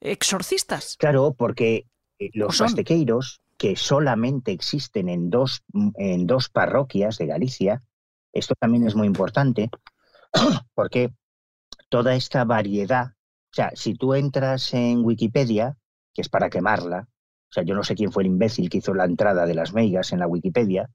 [0.00, 0.98] exorcistas.
[0.98, 1.86] Claro, porque
[2.18, 5.64] eh, los pastequeiros, que solamente existen en dos,
[5.96, 7.82] en dos parroquias de Galicia,
[8.34, 9.70] esto también es muy importante,
[10.74, 11.14] porque
[11.88, 15.78] toda esta variedad, o sea, si tú entras en Wikipedia,
[16.12, 18.92] que es para quemarla, o sea, yo no sé quién fue el imbécil que hizo
[18.92, 20.90] la entrada de las meigas en la Wikipedia,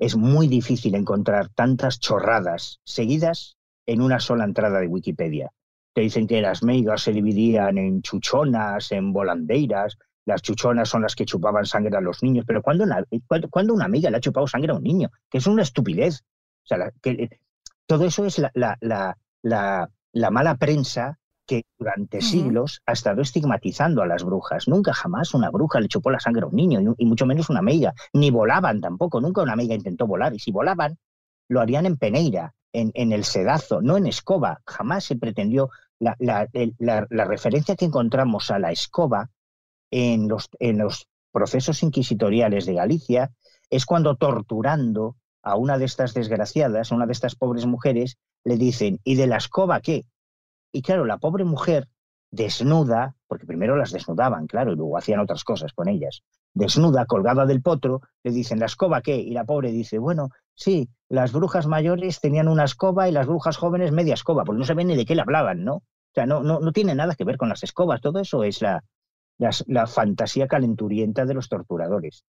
[0.00, 5.52] es muy difícil encontrar tantas chorradas seguidas en una sola entrada de Wikipedia.
[5.92, 11.14] Te dicen que las meigas se dividían en chuchonas, en volandeiras, las chuchonas son las
[11.14, 13.04] que chupaban sangre a los niños, pero ¿cuándo una,
[13.50, 15.10] cuando una amiga le ha chupado sangre a un niño?
[15.28, 16.22] Que es una estupidez.
[16.64, 17.38] O sea, que,
[17.84, 21.19] todo eso es la, la, la mala prensa
[21.50, 24.68] que durante siglos ha estado estigmatizando a las brujas.
[24.68, 27.60] Nunca jamás una bruja le chupó la sangre a un niño, y mucho menos una
[27.60, 27.92] meiga.
[28.12, 30.32] Ni volaban tampoco, nunca una meiga intentó volar.
[30.32, 30.96] Y si volaban,
[31.48, 34.60] lo harían en peneira, en, en el sedazo, no en escoba.
[34.64, 35.70] Jamás se pretendió.
[35.98, 36.46] La, la,
[36.78, 39.28] la, referencia que encontramos a la escoba
[39.90, 43.32] en los, en los procesos inquisitoriales de Galicia
[43.70, 48.56] es cuando torturando a una de estas desgraciadas, a una de estas pobres mujeres, le
[48.56, 50.04] dicen, ¿y de la escoba qué?
[50.72, 51.88] Y claro, la pobre mujer
[52.30, 56.22] desnuda, porque primero las desnudaban, claro, y luego hacían otras cosas con ellas,
[56.54, 59.16] desnuda, colgada del potro, le dicen, ¿la escoba qué?
[59.16, 63.56] Y la pobre dice, bueno, sí, las brujas mayores tenían una escoba y las brujas
[63.56, 65.74] jóvenes media escoba, porque no sabían ni de qué le hablaban, ¿no?
[65.76, 68.62] O sea, no, no, no tiene nada que ver con las escobas, todo eso es
[68.62, 68.82] la,
[69.38, 72.24] la, fantasía calenturienta de los torturadores.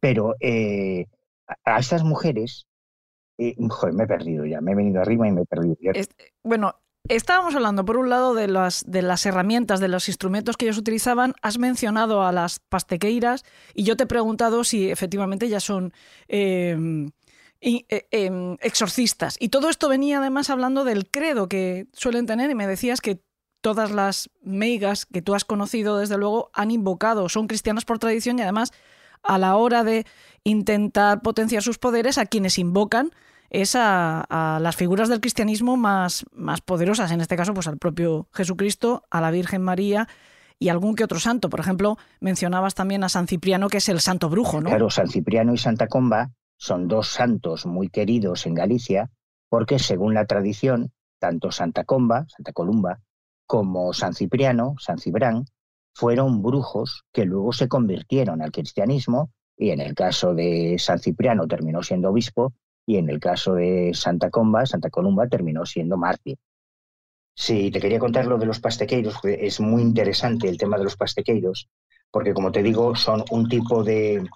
[0.00, 1.06] Pero eh,
[1.64, 2.66] a, estas mujeres,
[3.38, 5.76] eh, joder, me he perdido ya, me he venido arriba y me he perdido.
[6.42, 6.74] bueno,
[7.08, 10.78] Estábamos hablando, por un lado, de las, de las herramientas, de los instrumentos que ellos
[10.78, 11.34] utilizaban.
[11.42, 13.44] Has mencionado a las pastequeiras
[13.74, 15.92] y yo te he preguntado si efectivamente ya son
[16.28, 17.10] em,
[17.60, 19.36] eh, em, exorcistas.
[19.40, 23.20] Y todo esto venía además hablando del credo que suelen tener y me decías que
[23.60, 28.38] todas las meigas que tú has conocido, desde luego, han invocado, son cristianas por tradición
[28.38, 28.72] y además
[29.22, 30.06] a la hora de
[30.44, 33.12] intentar potenciar sus poderes, a quienes invocan
[33.52, 38.26] es a, las figuras del cristianismo más, más poderosas, en este caso pues al propio
[38.32, 40.08] Jesucristo, a la Virgen María
[40.58, 41.50] y algún que otro santo.
[41.50, 44.70] Por ejemplo, mencionabas también a San Cipriano, que es el santo brujo, ¿no?
[44.70, 49.10] Claro, San Cipriano y Santa Comba son dos santos muy queridos en Galicia,
[49.50, 53.00] porque según la tradición, tanto Santa Comba, Santa Columba,
[53.46, 55.44] como San Cipriano, San Cibrán,
[55.94, 61.46] fueron brujos que luego se convirtieron al cristianismo y en el caso de San Cipriano
[61.46, 62.54] terminó siendo obispo
[62.86, 66.38] y en el caso de Santa Comba, Santa Columba terminó siendo mártir.
[67.34, 70.96] Sí, te quería contar lo de los pastequeiros, es muy interesante el tema de los
[70.96, 71.68] pastequeiros,
[72.10, 74.28] porque como te digo, son un tipo de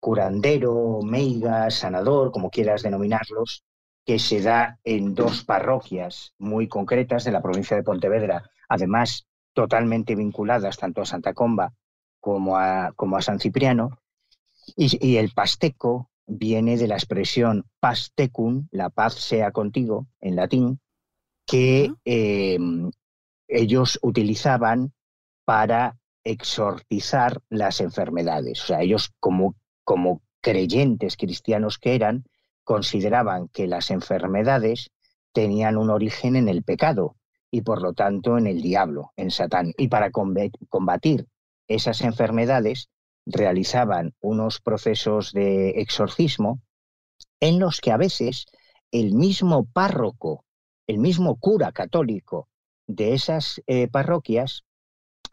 [0.00, 3.64] curandero, meiga, sanador, como quieras denominarlos,
[4.04, 10.14] que se da en dos parroquias muy concretas de la provincia de Pontevedra, además totalmente
[10.14, 11.72] vinculadas tanto a Santa Comba
[12.20, 13.98] como a, como a San Cipriano.
[14.76, 20.80] Y, el pasteco viene de la expresión pastecum, la paz sea contigo, en latín,
[21.46, 22.58] que eh,
[23.48, 24.92] ellos utilizaban
[25.44, 28.62] para exorcizar las enfermedades.
[28.64, 29.54] O sea, ellos como,
[29.84, 32.24] como creyentes cristianos que eran,
[32.64, 34.90] consideraban que las enfermedades
[35.32, 37.16] tenían un origen en el pecado
[37.50, 39.72] y por lo tanto en el diablo, en Satán.
[39.78, 41.28] Y para combatir
[41.68, 42.88] esas enfermedades
[43.26, 46.62] realizaban unos procesos de exorcismo
[47.40, 48.46] en los que a veces
[48.92, 50.44] el mismo párroco,
[50.86, 52.48] el mismo cura católico
[52.86, 54.62] de esas eh, parroquias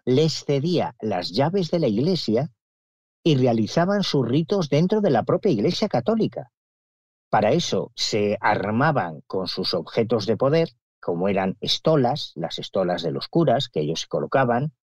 [0.06, 2.52] les cedía las llaves de la iglesia
[3.24, 6.52] y realizaban sus ritos dentro de la propia iglesia católica.
[7.30, 10.70] Para eso se armaban con sus objetos de poder,
[11.00, 14.74] como eran estolas, las estolas de los curas que ellos colocaban,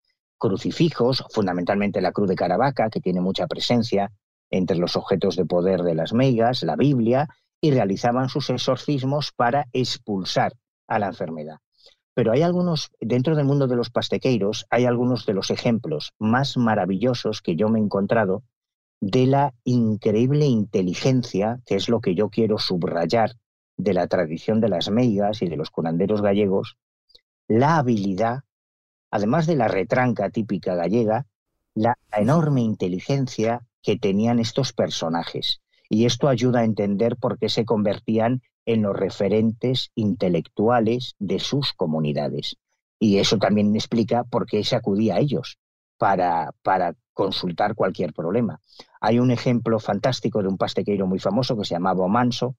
[0.41, 4.11] crucifijos, fundamentalmente la cruz de Caravaca, que tiene mucha presencia
[4.51, 7.28] entre los objetos de poder de las meigas, la Biblia,
[7.61, 10.55] y realizaban sus exorcismos para expulsar
[10.88, 11.59] a la enfermedad.
[12.14, 16.57] Pero hay algunos, dentro del mundo de los pastequeiros, hay algunos de los ejemplos más
[16.57, 18.43] maravillosos que yo me he encontrado
[19.01, 23.36] de la increíble inteligencia, que es lo que yo quiero subrayar
[23.76, 26.76] de la tradición de las meigas y de los curanderos gallegos,
[27.47, 28.41] la habilidad,
[29.11, 31.26] además de la retranca típica gallega,
[31.74, 35.61] la enorme inteligencia que tenían estos personajes.
[35.88, 41.72] Y esto ayuda a entender por qué se convertían en los referentes intelectuales de sus
[41.72, 42.56] comunidades.
[42.98, 45.58] Y eso también explica por qué se acudía a ellos
[45.96, 48.61] para, para consultar cualquier problema.
[49.00, 52.56] Hay un ejemplo fantástico de un pastequeiro muy famoso que se llamaba Manso,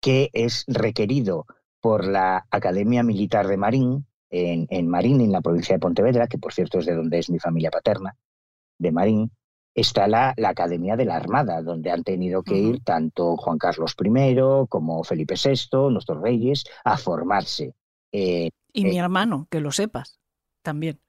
[0.00, 1.46] que es requerido
[1.80, 4.06] por la Academia Militar de Marín,
[4.36, 7.30] en, en Marín, en la provincia de Pontevedra, que por cierto es de donde es
[7.30, 8.16] mi familia paterna,
[8.78, 9.30] de Marín,
[9.74, 13.94] está la, la, Academia de la Armada, donde han tenido que ir tanto Juan Carlos
[14.02, 14.36] I
[14.68, 17.74] como Felipe VI, nuestros reyes, a formarse.
[18.10, 20.18] Eh, y mi hermano, que lo sepas,
[20.62, 21.00] también.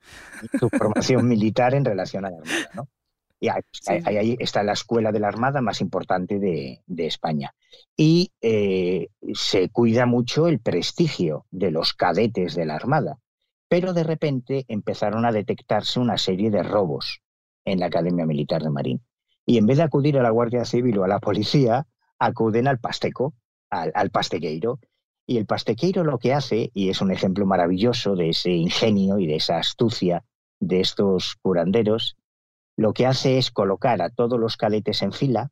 [0.60, 2.88] Su formación militar en relación a la Armada, ¿no?
[3.40, 7.54] Y ahí, está la escuela de la Armada más importante de, España.
[7.96, 13.20] Y eh, se cuida mucho el prestigio de los cadetes de la Armada.
[13.70, 17.22] Pero de repente empezaron a detectarse una serie de robos
[17.66, 19.02] en la Academia Militar de Marín.
[19.46, 21.86] Y en vez de acudir a la Guardia Civil o a la policía,
[22.18, 23.34] acuden al pasteco,
[23.70, 24.80] al, al pastequeiro.
[25.28, 29.28] Y el pastequeiro lo que hace, y es un ejemplo maravilloso de ese ingenio y
[29.28, 30.24] de esa astucia
[30.60, 32.16] de estos curanderos,
[32.78, 35.52] lo que hace es colocar a todos los cadetes en fila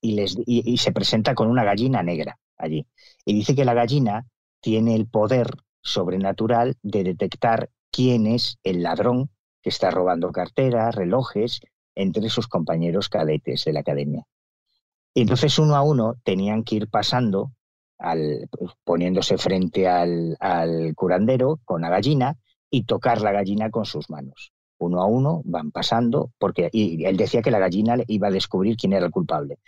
[0.00, 2.86] y, les, y, se presenta con una gallina negra allí.
[3.24, 4.26] Y dice que la gallina
[4.60, 5.48] tiene el poder
[5.82, 9.30] sobrenatural de detectar quién es el ladrón
[9.62, 11.60] que está robando carteras, relojes,
[11.94, 14.26] entre sus compañeros cadetes de la academia.
[15.12, 17.52] Y entonces uno a uno tenían que ir pasando,
[17.98, 18.48] al,
[18.82, 22.36] poniéndose frente al, al curandero con la gallina
[22.70, 24.53] y tocar la gallina con sus manos
[24.84, 28.76] uno a uno, van pasando, porque y él decía que la gallina iba a descubrir
[28.76, 29.58] quién era el culpable.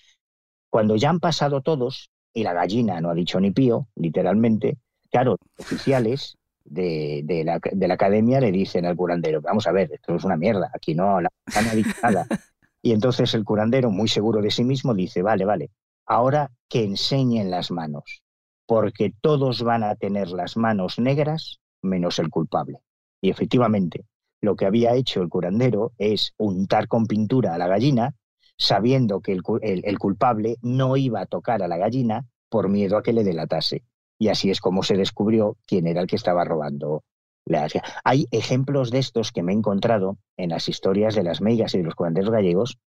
[0.71, 4.79] Cuando ya han pasado todos, y la gallina no ha dicho ni pío, literalmente,
[5.11, 10.15] claro, oficiales de, la, de la, academia le dicen al curandero, vamos a ver, esto
[10.15, 11.31] es una mierda, aquí no, la
[11.63, 12.27] no ha dicho nada.
[12.83, 15.71] Y entonces el curandero, muy seguro de sí mismo, dice, vale, vale,
[16.07, 18.23] ahora que enseñen las manos,
[18.65, 22.79] porque todos van a tener las manos negras menos el culpable.
[23.21, 24.05] Y efectivamente,
[24.41, 28.15] lo que había hecho el curandero es untar con pintura a la gallina,
[28.59, 33.13] sabiendo que el, culpable no iba a tocar a la gallina por miedo a que
[33.13, 33.83] le delatase.
[34.19, 37.03] Y así es como se descubrió quién era el que estaba robando
[37.45, 37.69] la
[38.03, 41.79] Hay ejemplos de estos que me he encontrado en las historias de las meigas y
[41.79, 42.79] de los curanderos gallegos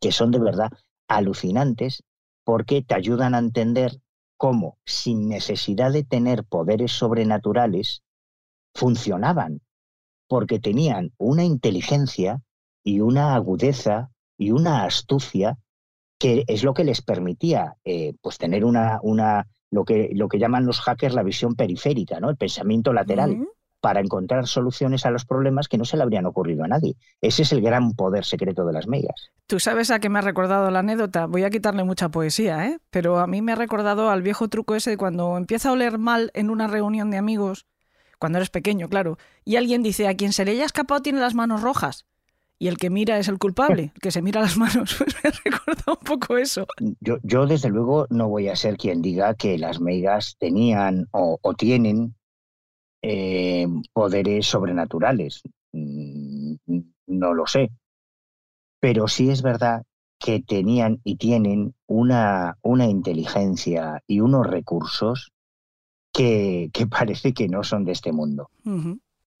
[0.00, 0.70] que son de verdad
[1.08, 2.02] alucinantes
[2.44, 4.00] porque te ayudan a entender
[4.36, 8.02] cómo, sin necesidad de tener poderes sobrenaturales,
[8.74, 9.60] funcionaban
[10.32, 12.40] porque tenían una inteligencia
[12.82, 14.08] y una agudeza
[14.38, 15.58] y una astucia
[16.18, 20.38] que es lo que les permitía eh, pues tener una, una lo, que, lo que
[20.38, 22.30] llaman los hackers la visión periférica, ¿no?
[22.30, 23.46] el pensamiento lateral.
[23.82, 26.94] para encontrar soluciones a los problemas que no se le habrían ocurrido a nadie.
[27.20, 29.32] Ese es el gran poder secreto de las meigas.
[29.48, 31.26] Tú sabes a qué me ha recordado la anécdota.
[31.26, 32.78] Voy a quitarle mucha poesía, ¿eh?
[32.90, 35.98] Pero a mí me ha recordado al viejo truco ese de cuando empieza a oler
[35.98, 37.66] mal en una reunión de amigos,
[38.22, 41.34] cuando eres pequeño, claro, y alguien dice, a quien se le haya escapado tiene las
[41.34, 42.06] manos rojas
[42.56, 44.94] y el que mira es el culpable, el que se mira las manos.
[44.96, 46.64] Pues me recuerda un poco eso.
[47.00, 51.40] Yo, yo, desde luego, no voy a ser quien diga que las meigas tenían o,
[51.58, 52.14] tienen
[53.02, 55.42] eh, poderes sobrenaturales.
[55.72, 56.54] Mm,
[57.08, 57.72] no lo sé.
[58.78, 59.82] Pero sí es verdad
[60.20, 65.32] que tenían y tienen una, una inteligencia y unos recursos
[66.12, 68.50] que, que, parece que no son de este mundo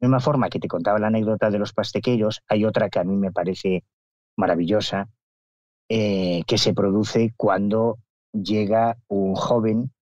[0.02, 3.16] misma forma que te contaba la anécdota de los pastequeros, hay otra que a mí
[3.16, 3.84] me parece
[4.36, 5.08] maravillosa,
[5.88, 7.98] eh, que se produce cuando
[8.32, 9.92] llega un joven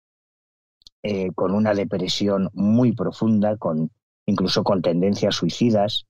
[1.02, 3.90] eh, con una depresión muy profunda, con,
[4.24, 6.06] incluso con tendencias suicidas,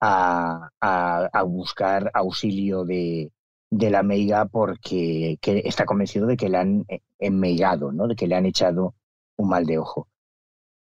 [0.00, 0.70] a,
[1.46, 3.32] buscar auxilio de,
[3.70, 8.06] la meiga porque está convencido de que le han eh, enmeigado, ¿no?
[8.06, 8.94] de que le han echado
[9.36, 10.08] un mal de ojo.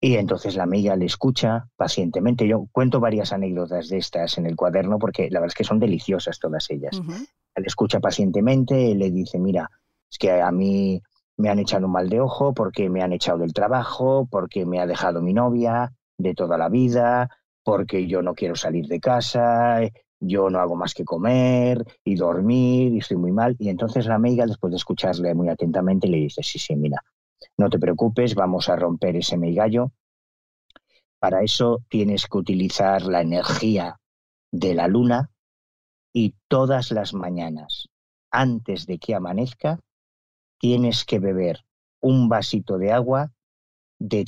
[0.04, 2.48] Y entonces la amiga le escucha pacientemente.
[2.48, 5.80] Yo cuento varias anécdotas de estas en el cuaderno porque la verdad es que son
[5.80, 7.00] deliciosas todas ellas.
[7.56, 9.70] Le escucha pacientemente, le dice, mira,
[10.10, 11.02] es que a mí
[11.38, 14.80] me han echado un mal de ojo porque me han echado del trabajo, porque me
[14.80, 17.30] ha dejado mi novia de toda la vida,
[17.64, 19.82] porque yo no quiero salir de casa,
[20.20, 23.56] yo no hago más que comer y dormir y estoy muy mal.
[23.60, 27.04] Y entonces la amiga, después de escucharle muy atentamente, le dice, sí, sí, mira,
[27.62, 29.92] no te preocupes, vamos a romper ese meigallo.
[31.20, 34.00] Para eso tienes que utilizar la energía
[34.52, 35.30] de la luna
[36.12, 37.88] y todas las mañanas,
[38.32, 39.80] antes de que amanezca,
[40.60, 41.64] tienes que beber
[42.02, 43.32] un vasito de agua
[44.00, 44.26] de,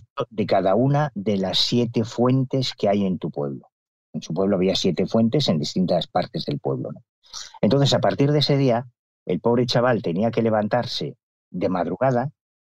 [0.47, 3.71] cada una de las siete fuentes que hay en tu pueblo.
[4.13, 6.91] En su pueblo había siete fuentes en distintas partes del pueblo.
[7.61, 8.87] Entonces, a partir de ese día,
[9.25, 11.17] el pobre chaval tenía que levantarse
[11.49, 12.31] de madrugada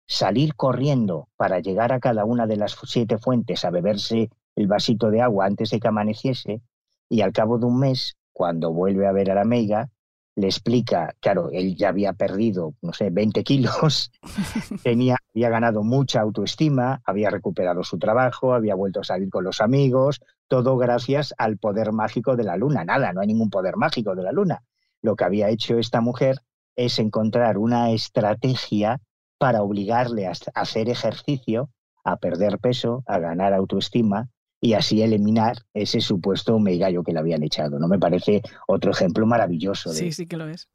[0.09, 5.11] salir corriendo para llegar a cada una de las siete fuentes a beberse el vasito
[5.11, 6.62] de agua antes de que amaneciese
[7.11, 9.90] y al cabo de un mes, cuando vuelve a ver a la meiga,
[10.34, 14.11] le explica, claro, él ya había perdido, no sé, 20 kilos,
[14.82, 19.61] tenía, había ganado mucha autoestima, había recuperado su trabajo, había vuelto a salir con los
[19.61, 22.84] amigos, todo gracias al poder mágico de la luna.
[22.84, 24.62] Nada, no hay ningún poder mágico de la luna.
[25.02, 26.38] Lo que había hecho esta mujer
[26.76, 29.00] es encontrar una estrategia
[29.39, 31.70] para obligarle a hacer ejercicio,
[32.05, 34.28] a perder peso, a ganar autoestima
[34.61, 37.78] y así eliminar ese supuesto meigallo que le habían echado.
[37.78, 37.89] ¿no?
[37.89, 39.91] Me parece otro ejemplo maravilloso.
[39.91, 40.68] De, sí, sí que lo es.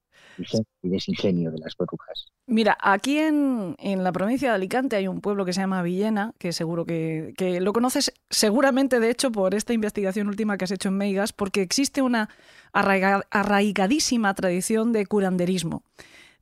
[0.81, 2.31] Y desingenio de las brujas.
[2.47, 6.53] Mira, aquí en, la provincia de Alicante hay un pueblo que se llama Villena, que
[6.53, 10.89] seguro que, que, lo conoces seguramente, de hecho, por esta investigación última que has hecho
[10.89, 12.29] en Meigas, porque existe una
[12.71, 15.83] arraigadísima tradición de curanderismo.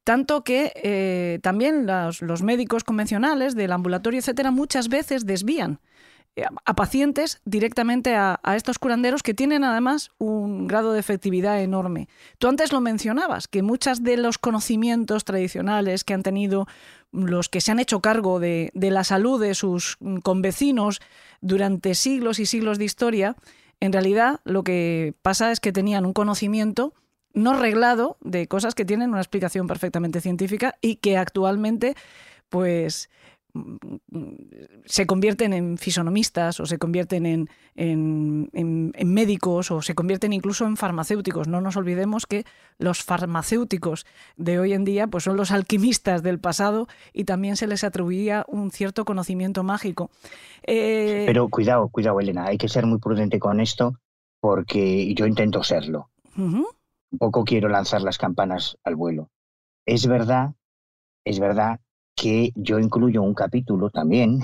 [0.04, 5.80] Tanto que eh, también los, médicos convencionales del ambulatorio, etcétera, muchas veces desvían
[6.36, 12.10] eh, a pacientes directamente a, estos curanderos que tienen además un grado de efectividad enorme.
[12.40, 16.68] Tú antes lo mencionabas, que muchos de los conocimientos tradicionales que han tenido
[17.12, 21.00] los que se han hecho cargo de, de la salud de sus convecinos
[21.42, 23.36] durante siglos y siglos de historia,
[23.80, 26.96] en realidad lo que pasa es que tenían un conocimiento
[27.34, 31.96] no reglado de cosas que tienen una explicación perfectamente científica y que actualmente,
[32.50, 33.10] pues
[34.86, 40.78] se convierten en fisonomistas o se convierten en, en, médicos o se convierten incluso en
[40.78, 41.48] farmacéuticos.
[41.48, 42.46] No nos olvidemos que
[42.78, 44.06] los farmacéuticos
[44.38, 48.46] de hoy en día pues son los alquimistas del pasado y también se les atribuía
[48.48, 50.12] un cierto conocimiento mágico.
[50.64, 53.96] Eh, Pero cuidado, cuidado, Elena, hay que ser muy prudente con esto
[54.40, 56.10] porque yo intento serlo
[57.18, 59.30] poco quiero lanzar las campanas al vuelo.
[59.86, 60.54] Es verdad,
[61.26, 61.80] es verdad
[62.16, 64.42] que yo incluyo un capítulo también,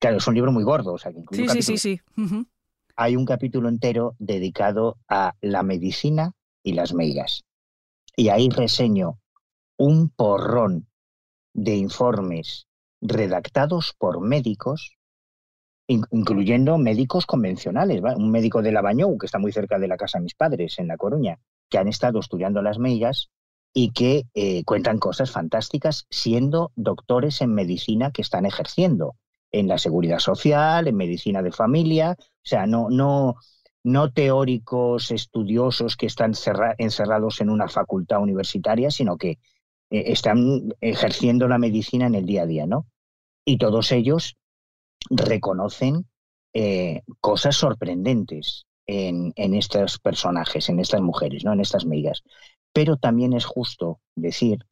[0.00, 2.00] claro, es un libro muy gordo, o sea, que sí, sí, sí, sí,
[2.96, 6.32] Hay un capítulo entero dedicado a la medicina
[6.62, 7.44] y las meigas.
[8.16, 9.18] Y ahí reseño
[9.76, 10.86] un porrón
[11.52, 12.66] de informes
[13.00, 14.96] redactados por médicos,
[15.86, 18.02] incluyendo médicos convencionales.
[18.16, 20.88] Un médico de Labañou, que está muy cerca de la casa de mis padres, en
[20.88, 21.38] La Coruña,
[21.68, 23.30] que han estado estudiando las meigas
[23.72, 29.16] y que eh, cuentan cosas fantásticas siendo doctores en medicina que están ejerciendo
[29.50, 33.36] en la seguridad social, en medicina de familia, o sea, no, no,
[33.82, 36.32] no teóricos estudiosos que están
[36.78, 39.38] encerrados en una facultad universitaria, sino que eh,
[40.06, 42.86] están ejerciendo la medicina en el día a día, ¿no?
[43.44, 44.36] Y todos ellos
[45.10, 46.06] reconocen
[46.52, 51.52] eh, cosas sorprendentes en, en, estos personajes, en estas mujeres, ¿no?
[51.52, 52.22] en estas meigas.
[52.72, 54.66] Pero también es justo decir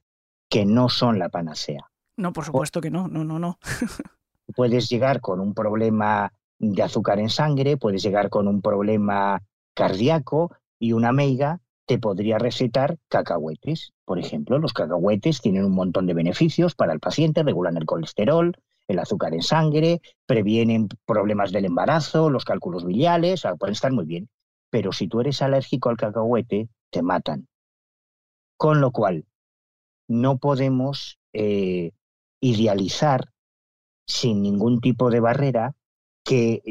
[0.48, 1.90] que no son la panacea.
[2.16, 3.58] No, por supuesto que no, no, no, no.
[4.54, 9.42] puedes llegar con un problema de azúcar en sangre, puedes llegar con un problema
[9.74, 13.92] cardíaco y una meiga te podría recetar cacahuetes.
[14.04, 18.56] Por ejemplo, los cacahuetes tienen un montón de beneficios para el paciente, regulan el colesterol,
[18.89, 24.28] el azúcar en sangre, previenen problemas del embarazo, los cálculos biliares, pueden estar muy bien.
[24.70, 27.49] Pero si tú eres alérgico al cacahuete, te matan.
[28.57, 29.24] Con lo cual,
[30.09, 31.93] no podemos eh,
[32.41, 33.33] idealizar
[34.07, 35.74] sin ningún tipo de barrera
[36.24, 36.62] que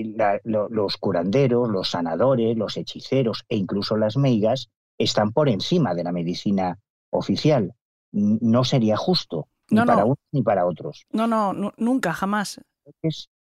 [0.44, 6.12] los curanderos, los sanadores, los hechiceros e incluso las meigas están por encima de la
[6.12, 7.74] medicina oficial.
[8.12, 11.06] No sería justo, ni para unos ni para otros.
[11.12, 12.62] No, no, nunca, jamás.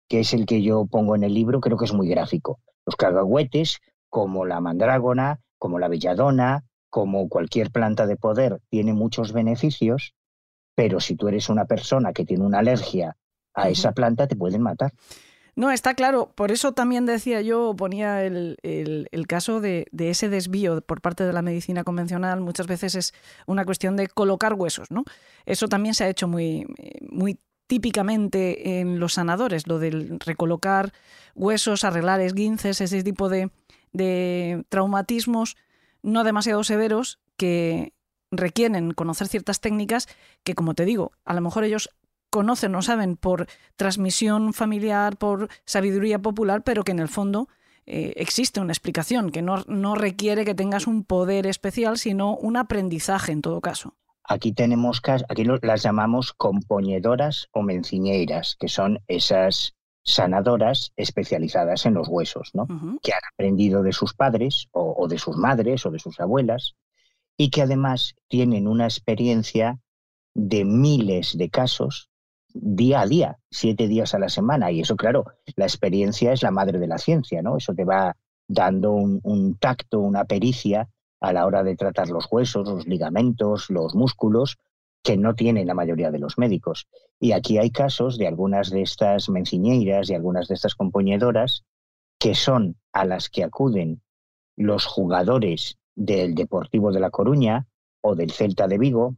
[0.07, 2.59] que es el que yo pongo en el libro, creo que es muy gráfico.
[2.86, 9.34] Los cagagüetes, como la mandrágona, como la belladona, como cualquier planta de poder, tiene muchos
[9.34, 10.14] beneficios,
[10.76, 13.18] pero si tú eres una persona que tiene una alergia
[13.55, 14.91] a esa planta, te pueden matar.
[15.56, 16.32] No, está claro.
[16.36, 18.58] Por eso también decía yo, ponía el,
[19.28, 22.41] caso de, ese desvío por parte de la medicina convencional.
[22.41, 23.14] Muchas veces es
[23.45, 25.04] una cuestión de colocar huesos, ¿no?
[25.45, 26.66] Eso también se ha hecho muy,
[27.10, 30.91] muy típicamente en los sanadores, lo del recolocar
[31.36, 33.49] huesos, arreglar esguinces, ese tipo de,
[33.93, 35.56] de traumatismos
[36.01, 37.93] no demasiado severos que
[38.30, 40.08] requieren conocer ciertas técnicas
[40.43, 41.89] que, como te digo, a lo mejor ellos
[42.34, 47.47] conocen o saben por transmisión familiar, por sabiduría popular, pero que en el fondo
[47.86, 52.57] eh, existe una explicación, que no, no requiere que tengas un poder especial, sino un
[52.57, 53.93] aprendizaje en todo caso.
[54.23, 62.07] Aquí tenemos, aquí las llamamos compoñedoras o menciñeiras, que son esas sanadoras especializadas en los
[62.07, 62.65] huesos, ¿no?
[63.03, 66.73] que han aprendido de sus padres o, o, de sus madres o de sus abuelas
[67.38, 69.79] y que además tienen una experiencia
[70.34, 72.09] de miles de casos
[72.54, 74.72] día a día, siete días a la semana.
[74.72, 75.26] Y eso, claro,
[75.56, 77.58] la experiencia es la madre de la ciencia, ¿no?
[77.58, 78.16] Eso te va
[78.47, 80.89] dando un, tacto, una pericia
[81.20, 84.58] a la hora de tratar los huesos, los ligamentos, los músculos,
[85.01, 86.88] que no tienen la mayoría de los médicos.
[87.20, 91.64] Y aquí hay casos de algunas de estas menciñeiras y algunas de estas compoñedoras
[92.20, 94.01] que son a las que acuden
[94.56, 97.68] los jugadores del Deportivo de La Coruña
[98.01, 99.16] o del Celta de Vigo,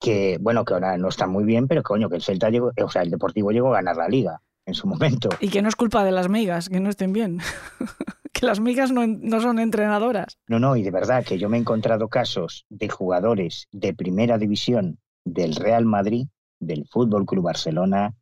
[0.00, 2.88] que, bueno, que ahora no está muy bien, pero coño, que el Celta llegó, o
[2.88, 5.28] sea, el Deportivo llegó a ganar la liga en su momento.
[5.40, 7.40] Y que no es culpa de las migas, que no estén bien.
[8.32, 10.38] que las migas no, no, son entrenadoras.
[10.46, 14.38] No, no, y de verdad que yo me he encontrado casos de jugadores de primera
[14.38, 16.28] división del Real Madrid,
[16.60, 18.14] del Fútbol Club Barcelona,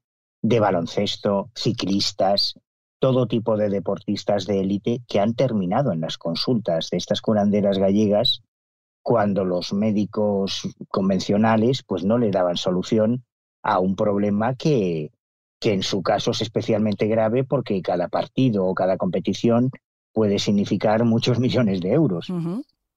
[0.43, 2.59] de baloncesto, ciclistas,
[2.99, 7.79] todo tipo de deportistas de élite que han terminado en las consultas de estas curanderas
[7.79, 8.43] gallegas
[9.07, 13.23] cuando los médicos convencionales pues no le daban solución
[13.63, 15.13] a un problema que,
[15.61, 19.71] que en su caso es especialmente grave porque cada partido o cada competición
[20.13, 22.33] puede significar muchos millones de euros.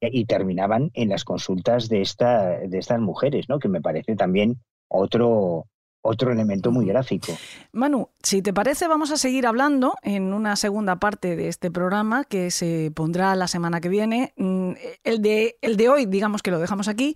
[0.01, 3.59] Y terminaban en las consultas de, esta, de estas mujeres, ¿no?
[3.59, 4.57] que me parece también
[4.87, 5.67] otro,
[6.01, 7.37] otro elemento muy gráfico.
[7.71, 12.23] Manu, si te parece, vamos a seguir hablando en una segunda parte de este programa
[12.23, 14.33] que se pondrá la semana que viene.
[14.37, 14.71] Mm,
[15.03, 17.15] el de, el de hoy, digamos que lo dejamos aquí,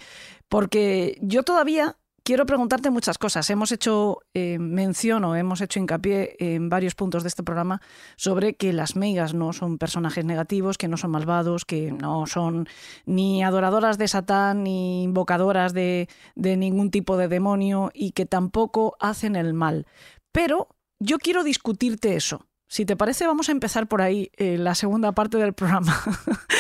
[0.50, 3.50] porque yo todavía quiero preguntarte muchas cosas.
[3.50, 7.82] Hemos hecho eh, mención o hemos hecho hincapié en varios puntos de este programa
[8.16, 12.68] sobre que las meigas no son personajes negativos, que no son malvados, que no son
[13.06, 19.36] ni adoradoras de Satán ni invocadoras de, ningún tipo de demonio y que tampoco hacen
[19.36, 19.86] el mal.
[20.32, 20.70] Pero
[21.00, 22.48] yo quiero discutirte eso.
[22.68, 26.02] Si te parece, vamos a empezar por ahí eh, la segunda parte del programa.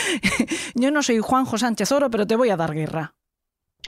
[0.76, 3.16] yo no soy Juanjo Sánchez Oro, pero te voy a dar guerra.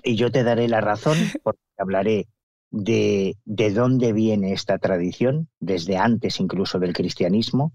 [0.04, 2.28] Y yo te daré la razón porque hablaré
[2.72, 7.74] de, de dónde viene esta tradición, desde antes incluso del cristianismo,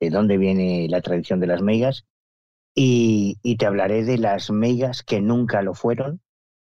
[0.00, 2.04] de dónde viene la tradición de las meigas,
[2.74, 6.22] y, y, te hablaré de las meigas que nunca lo fueron,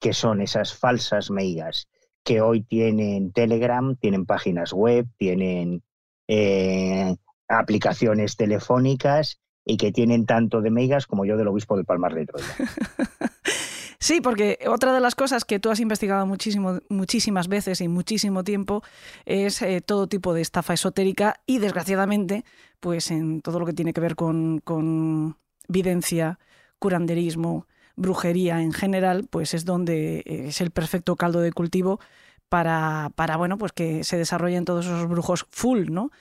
[0.01, 1.87] que son esas falsas meigas
[2.25, 5.83] que hoy tienen Telegram, tienen páginas web, tienen
[6.27, 7.15] eh,
[7.47, 12.25] aplicaciones telefónicas y que tienen tanto de meigas como yo del obispo de Palmar de
[12.25, 12.45] Troya.
[13.99, 18.43] Sí, porque otra de las cosas que tú has investigado muchísimo, muchísimas veces y muchísimo
[18.43, 18.83] tiempo
[19.25, 22.45] es eh, todo tipo de estafa esotérica y desgraciadamente,
[22.79, 25.37] pues en todo lo que tiene que ver con, con
[25.67, 26.39] videncia,
[26.79, 31.99] curanderismo, brujería en general, pues es donde eh, es el perfecto caldo de cultivo
[32.49, 36.11] para, para, bueno, pues que se desarrollen todos esos brujos full, ¿no?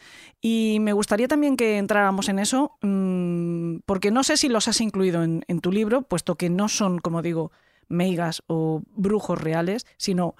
[0.40, 4.80] Y me gustaría también que entráramos en eso, mm, porque no sé si los has
[4.80, 7.52] incluido en, tu libro, puesto que no son, como digo,
[7.88, 10.34] meigas o brujos reales, sino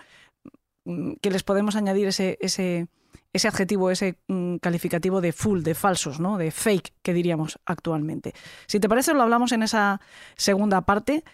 [0.85, 2.89] mm, que les podemos añadir ese, ese,
[3.32, 6.39] ese adjetivo, ese mm, calificativo de full, de falsos, ¿no?
[6.39, 8.32] de fake, que diríamos actualmente.
[8.66, 10.01] Si te parece, lo hablamos en esa
[10.37, 11.24] segunda parte.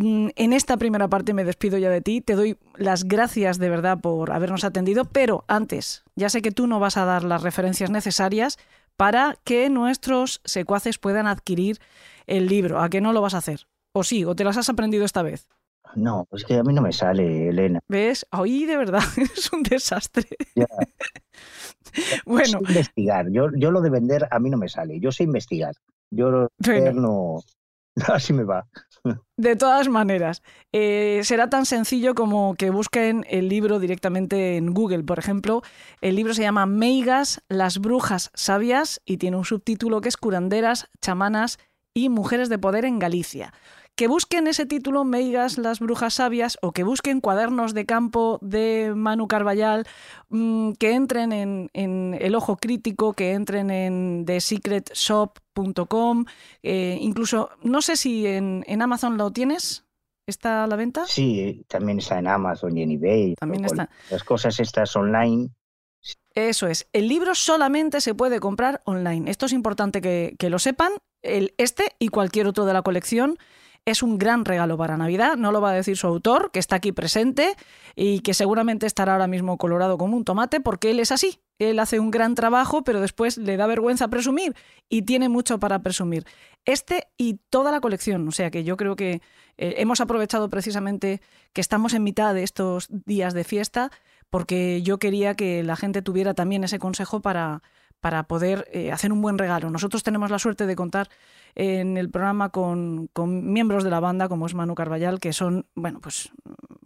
[0.00, 2.22] Mm, en esta primera parte me despido ya de ti.
[2.22, 6.66] Te doy las gracias de verdad por habernos atendido, pero antes, ya sé que tú
[6.66, 8.58] no vas a dar las referencias necesarias
[8.96, 11.78] para que nuestros secuaces puedan adquirir
[12.26, 12.80] el libro.
[12.80, 13.66] ¿A qué no lo vas a hacer?
[13.92, 14.24] ¿O sí?
[14.24, 15.48] ¿O te las has aprendido esta vez?
[15.96, 17.80] No, es que a mí no me sale, Elena.
[17.88, 18.24] ¿Ves?
[18.32, 20.24] Hoy de verdad es un desastre.
[22.24, 22.60] bueno.
[22.60, 23.30] investigar.
[23.30, 24.98] Yo, yo lo de vender a mí no me sale.
[24.98, 25.74] Yo sé investigar.
[26.10, 26.48] Yo
[26.94, 27.42] no,
[28.08, 28.66] Así me va.
[29.36, 30.42] De todas maneras,
[30.72, 35.04] eh, será tan sencillo como que busquen el libro directamente en Google.
[35.04, 35.62] Por ejemplo,
[36.02, 40.88] el libro se llama Meigas, las brujas sabias y tiene un subtítulo que es Curanderas,
[41.00, 41.58] chamanas
[41.94, 43.52] y mujeres de poder en Galicia
[44.00, 48.94] que busquen ese título Meigas, las brujas sabias, o que busquen cuadernos de campo de
[48.96, 49.86] Manu Carballal,
[50.30, 56.24] mm, que entren en, El Ojo Crítico, que entren en thesecretshop.com,
[56.62, 59.84] eh, incluso, no sé si en, Amazon lo tienes.
[60.26, 61.04] ¿Está a la venta?
[61.06, 63.34] Sí, también está en Amazon y en eBay.
[63.34, 63.90] También está.
[64.10, 65.50] Las cosas estas online.
[66.34, 66.88] Eso es.
[66.94, 69.30] El libro solamente se puede comprar online.
[69.30, 70.92] Esto es importante que, que lo sepan.
[71.20, 73.36] El, este y cualquier otro de la colección
[73.84, 76.76] es un gran regalo para Navidad, no lo va a decir su autor, que está
[76.76, 77.56] aquí presente
[77.96, 81.40] y que seguramente estará ahora mismo colorado como un tomate, porque él es así.
[81.58, 84.54] Él hace un gran trabajo, pero después le da vergüenza presumir
[84.88, 86.24] y tiene mucho para presumir.
[86.64, 89.22] Este y toda la colección, o sea que yo creo que
[89.56, 91.20] eh, hemos aprovechado precisamente
[91.52, 93.90] que estamos en mitad de estos días de fiesta,
[94.30, 97.62] porque yo quería que la gente tuviera también ese consejo para,
[98.00, 99.70] para poder eh, hacer un buen regalo.
[99.70, 101.08] Nosotros tenemos la suerte de contar
[101.54, 106.00] en el programa con, miembros de la banda, como es Manu Carballal, que son, bueno,
[106.00, 106.30] pues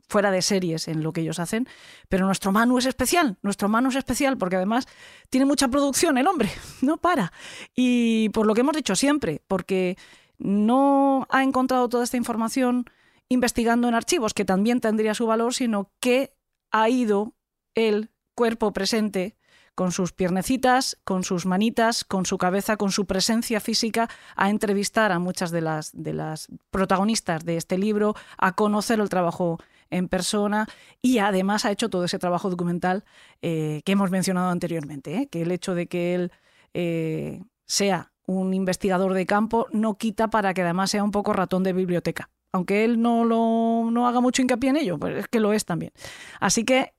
[0.08, 1.68] fuera de series en lo que ellos hacen,
[2.08, 4.86] pero nuestro Manu es especial, nuestro Manu es especial porque además
[5.30, 6.50] tiene mucha producción el hombre,
[6.82, 7.32] no para.
[7.74, 9.96] Y por lo que hemos dicho siempre, porque
[10.38, 12.86] no ha encontrado toda esta información
[13.28, 16.34] investigando en archivos, que también tendría su valor, sino que
[16.70, 17.34] ha ido
[17.74, 19.36] el cuerpo presente
[19.74, 25.12] con sus piernecitas, con sus manitas, con su cabeza, con su presencia física, a entrevistar
[25.12, 29.58] a muchas de las, protagonistas de este libro, a conocer el trabajo
[29.90, 30.66] en persona
[31.02, 33.04] y además ha hecho todo ese trabajo documental
[33.42, 35.28] eh, que hemos mencionado anteriormente, ¿eh?
[35.28, 36.32] que el hecho de que él
[36.72, 41.62] eh, sea un investigador de campo no quita para que además sea un poco ratón
[41.62, 42.30] de biblioteca.
[42.52, 45.64] Aunque él no, lo, no haga mucho hincapié en ello, pues es que lo es
[45.64, 45.92] también.
[46.40, 46.92] Así que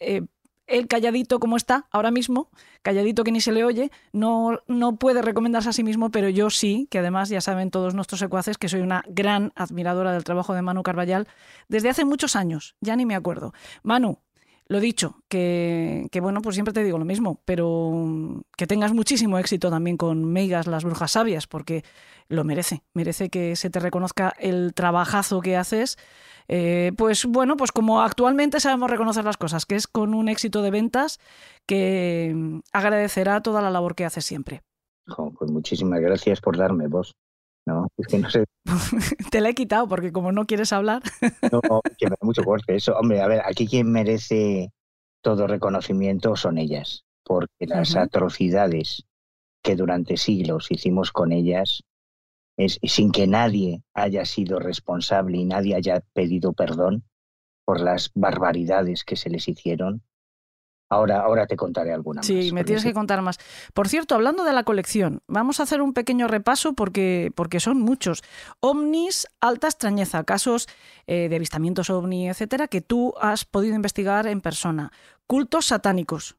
[0.68, 2.50] él calladito como está ahora mismo,
[2.82, 6.50] calladito que ni se le oye, no, no puede recomendarse a sí mismo, pero yo
[6.50, 10.54] sí, que además ya saben todos nuestros secuaces que soy una gran admiradora del trabajo
[10.54, 11.28] de Manu Carballal
[11.68, 13.54] desde hace muchos años, ya ni me acuerdo.
[13.84, 14.20] Manu,
[14.68, 19.70] lo dicho, que, bueno, pues siempre te digo lo mismo, pero que tengas muchísimo éxito
[19.70, 21.84] también con Meigas, las brujas sabias, porque
[22.28, 25.98] lo merece, merece que se te reconozca el trabajazo que haces
[26.48, 30.62] eh, pues bueno, pues como actualmente sabemos reconocer las cosas, que es con un éxito
[30.62, 31.20] de ventas
[31.66, 34.62] que mm, agradecerá toda la labor que hace siempre.
[35.06, 37.16] pues muchísimas gracias por darme voz.
[37.66, 38.46] No, es que no sé.
[39.32, 41.02] Te la he quitado porque como no quieres hablar.
[41.52, 41.62] no,
[41.98, 42.96] que me da mucho corte eso.
[42.96, 44.72] Hombre, a ver, aquí quien merece
[45.22, 49.06] todo reconocimiento son ellas, porque las atrocidades
[49.64, 51.82] que durante siglos hicimos con ellas
[52.58, 57.04] es, sin que nadie haya sido responsable y nadie haya pedido perdón
[57.66, 60.04] por las barbaridades que se les hicieron.
[60.90, 62.54] Ahora, ahora te contaré alguna sí, más.
[62.54, 63.40] Me tienes que contar más.
[63.74, 67.80] Por cierto, hablando de la colección, vamos a hacer un pequeño repaso porque, porque son
[67.80, 68.24] muchos.
[68.60, 70.68] Omnis, alta extrañeza, casos
[71.08, 74.92] eh, de avistamientos ovni, etcétera, que tú has podido investigar en persona.
[75.26, 76.38] Cultos satánicos,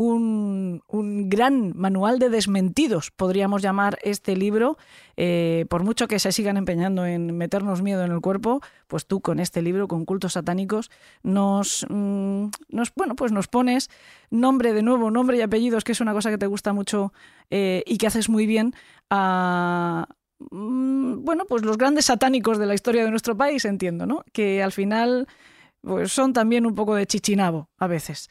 [0.00, 4.78] un, gran manual de desmentidos, podríamos llamar este libro.
[5.16, 9.20] Eh, por mucho que se sigan empeñando en meternos miedo en el cuerpo, pues tú
[9.20, 10.90] con este libro, con cultos satánicos,
[11.22, 13.90] nos, mm, nos, bueno, pues nos pones
[14.30, 17.12] nombre de nuevo, nombre y apellidos, que es una cosa que te gusta mucho
[17.50, 18.72] eh, y que haces muy bien
[19.10, 20.06] a,
[20.50, 24.24] mm, bueno, pues los grandes satánicos de la historia de nuestro país, entiendo, ¿no?
[24.32, 25.26] Que al final
[25.82, 28.28] pues son también un poco de chichinabo a veces.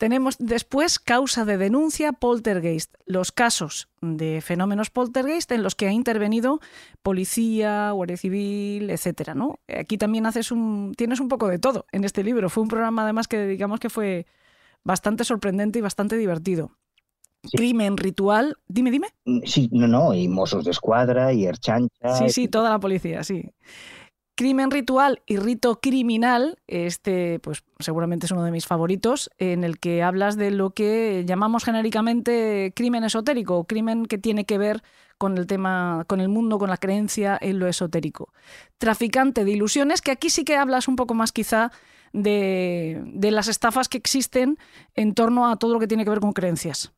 [0.00, 5.92] Tenemos después causa de denuncia poltergeist, los casos de fenómenos poltergeist en los que ha
[5.92, 6.60] intervenido
[7.02, 9.58] policía, guardia civil, etcétera, ¿no?
[9.68, 12.48] Aquí también haces un tienes un poco de todo en este libro.
[12.48, 14.24] Fue un programa además que digamos que fue
[14.84, 16.70] bastante sorprendente y bastante divertido.
[17.52, 19.08] Crimen ritual, dime, dime.
[19.26, 22.14] Mm, sí, no, no, y Mossos de Escuadra y Erchancha.
[22.14, 23.52] Sí, sí, toda la policía, sí.
[24.40, 29.78] Crimen ritual y rito criminal, este pues seguramente es uno de mis favoritos, en el
[29.78, 34.82] que hablas de lo que llamamos genéricamente crimen esotérico, crimen que tiene que ver
[35.18, 38.32] con el tema, con el mundo, con la creencia en lo esotérico.
[38.78, 41.70] Traficante de ilusiones, que aquí sí que hablas un poco más quizá
[42.14, 44.56] de, de las estafas que existen
[44.94, 46.94] en torno a todo lo que tiene que ver con creencias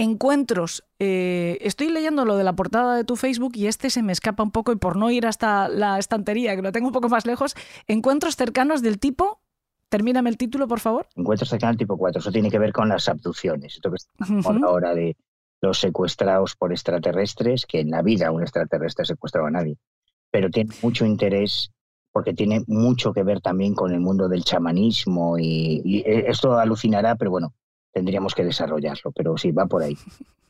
[0.00, 0.84] encuentros.
[0.98, 4.42] Eh, estoy leyendo lo de la portada de tu Facebook y este se me escapa
[4.42, 7.26] un poco y por no ir hasta la estantería, que lo tengo un poco más
[7.26, 7.54] lejos,
[7.86, 9.40] encuentros cercanos del tipo...
[9.88, 11.08] Termíname el título, por favor.
[11.16, 12.20] Encuentros cercanos del tipo 4.
[12.20, 13.74] Eso tiene que ver con las abducciones.
[13.74, 15.16] Esto que estamos ahora de
[15.60, 19.78] los secuestrados por extraterrestres, que en la vida un extraterrestre ha secuestrado a nadie.
[20.30, 21.72] Pero tiene mucho interés
[22.12, 27.16] porque tiene mucho que ver también con el mundo del chamanismo y, y esto alucinará,
[27.16, 27.52] pero bueno,
[27.92, 29.96] tendríamos que desarrollarlo, pero sí, va por ahí.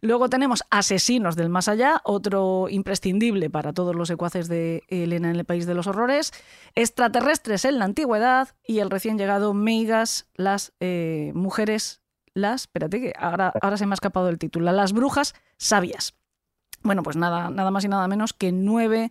[0.00, 5.36] Luego tenemos Asesinos del Más Allá, otro imprescindible para todos los secuaces de Elena en
[5.36, 6.32] el País de los Horrores,
[6.74, 12.02] Extraterrestres en la Antigüedad y el recién llegado Meigas, las eh, mujeres,
[12.34, 16.14] las, espérate que ahora, ahora se me ha escapado el título, las brujas sabias.
[16.82, 19.10] Bueno, pues nada, nada más y nada menos que nueve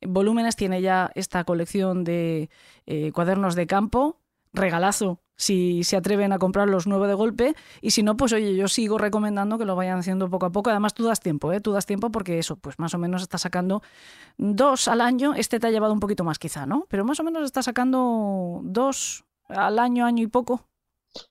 [0.00, 2.48] volúmenes tiene ya esta colección de
[2.86, 4.20] eh, cuadernos de campo,
[4.52, 8.54] regalazo si se atreven a comprar los nueve de golpe y si no, pues oye,
[8.54, 10.68] yo sigo recomendando que lo vayan haciendo poco a poco.
[10.68, 11.62] Además, tú das tiempo, ¿eh?
[11.62, 13.82] Tú das tiempo porque eso, pues más o menos está sacando
[14.36, 15.32] dos al año.
[15.34, 16.84] Este te ha llevado un poquito más quizá, ¿no?
[16.90, 20.66] Pero más o menos está sacando dos al año, año y poco.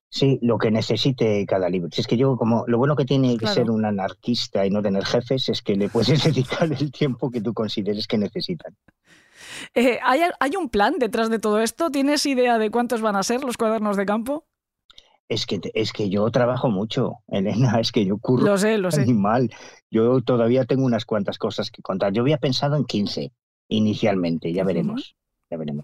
[0.09, 1.89] Sí, lo que necesite cada libro.
[1.91, 4.81] Si es que yo, como lo bueno que tiene que ser un anarquista y no
[4.81, 8.75] tener jefes es que le puedes dedicar el tiempo que tú consideres que necesitan.
[9.73, 11.89] Eh, ¿hay, un plan detrás de todo esto?
[11.89, 14.45] ¿Tienes idea de cuántos van a ser los cuadernos de campo?
[15.27, 18.91] Es que, es que yo trabajo mucho, Elena, es que yo curro lo sé, lo
[18.91, 19.05] sé.
[19.91, 22.13] Yo todavía tengo unas cuantas cosas que contar.
[22.13, 23.31] Yo había pensado en 15
[23.69, 25.15] inicialmente, ya veremos.
[25.49, 25.83] Ya veremos.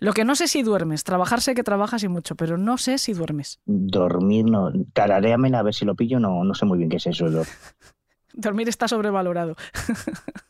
[0.00, 2.98] Lo que no sé si duermes, trabajar sé que trabajas y mucho, pero no sé
[2.98, 3.60] si duermes.
[3.64, 7.06] Dormir no, tararéamela a ver si lo pillo, no, no sé muy bien qué es
[7.06, 7.26] eso.
[8.32, 9.56] Dormir está sobrevalorado.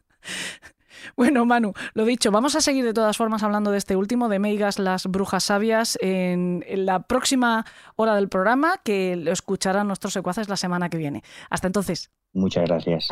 [1.16, 4.38] Bueno, Manu, lo dicho, vamos a seguir de todas formas hablando de este último, de
[4.38, 7.64] Meigas, las brujas sabias, en, la próxima
[7.96, 11.22] hora del programa, que lo escucharán nuestros secuaces la semana que viene.
[11.50, 12.10] Hasta entonces.
[12.32, 13.08] Muchas gracias.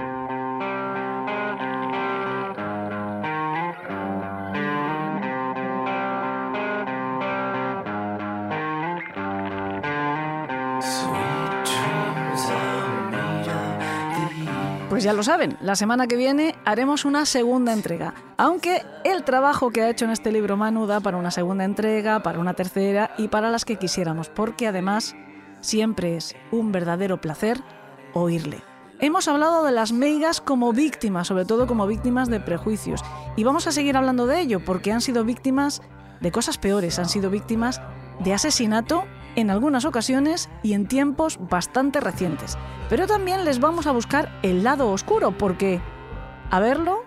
[14.93, 18.13] Pues ya lo saben, la semana que viene haremos una segunda entrega.
[18.37, 22.23] Aunque el trabajo que ha hecho en este libro Manu da para una segunda entrega,
[22.23, 25.17] para una tercera y para las que quisiéramos, porque además
[25.63, 27.63] siempre es un verdadero placer
[28.13, 28.61] oírle.
[29.01, 33.03] Hemos hablado de las meigas como víctimas, sobre todo como víctimas de prejuicios,
[33.35, 35.81] y vamos a seguir hablando de ello porque han sido víctimas
[36.21, 37.81] de cosas peores, han sido víctimas
[38.23, 39.05] de asesinato
[39.37, 42.57] en algunas ocasiones y en tiempos bastante recientes.
[42.89, 45.81] Pero también les vamos a buscar el lado oscuro, porque,
[46.51, 47.05] a verlo,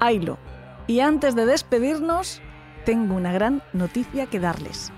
[0.00, 0.38] haylo.
[0.86, 2.40] Y antes de despedirnos,
[2.84, 4.90] tengo una gran noticia que darles.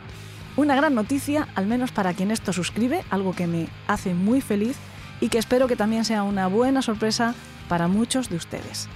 [0.57, 4.77] Una gran noticia, al menos para quien esto suscribe, algo que me hace muy feliz
[5.21, 7.35] y que espero que también sea una buena sorpresa
[7.69, 8.89] para muchos de ustedes.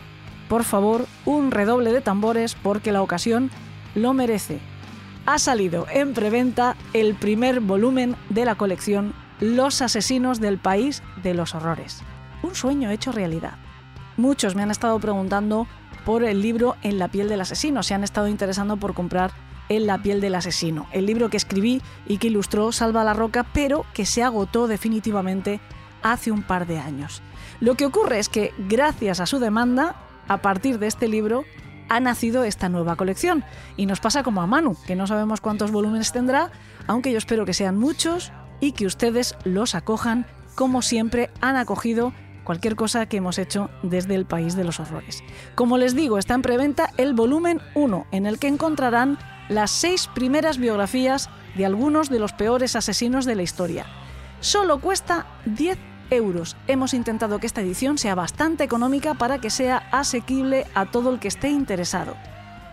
[0.48, 3.50] Por favor, un redoble de tambores porque la ocasión
[3.94, 4.60] lo merece
[5.26, 11.34] ha salido en preventa el primer volumen de la colección Los asesinos del país de
[11.34, 12.02] los horrores.
[12.42, 13.54] Un sueño hecho realidad.
[14.16, 15.66] Muchos me han estado preguntando
[16.04, 19.32] por el libro En la piel del asesino, se han estado interesando por comprar
[19.68, 23.46] En la piel del asesino, el libro que escribí y que ilustró Salva la Roca,
[23.52, 25.60] pero que se agotó definitivamente
[26.02, 27.22] hace un par de años.
[27.60, 29.96] Lo que ocurre es que gracias a su demanda,
[30.28, 31.44] a partir de este libro,
[31.94, 33.44] ha nacido esta nueva colección.
[33.76, 36.50] Y nos pasa como a Manu, que no sabemos cuántos volúmenes tendrá,
[36.88, 40.26] aunque yo espero que sean muchos y que ustedes los acojan
[40.56, 42.12] como siempre han acogido
[42.42, 45.22] cualquier cosa que hemos hecho desde el país de los horrores.
[45.54, 49.18] Como les digo, está en preventa el volumen 1, en el que encontrarán
[49.48, 53.86] las seis primeras biografías de algunos de los peores asesinos de la historia.
[54.40, 55.78] Solo cuesta 10
[56.10, 56.56] euros.
[56.66, 61.18] Hemos intentado que esta edición sea bastante económica para que sea asequible a todo el
[61.18, 62.16] que esté interesado.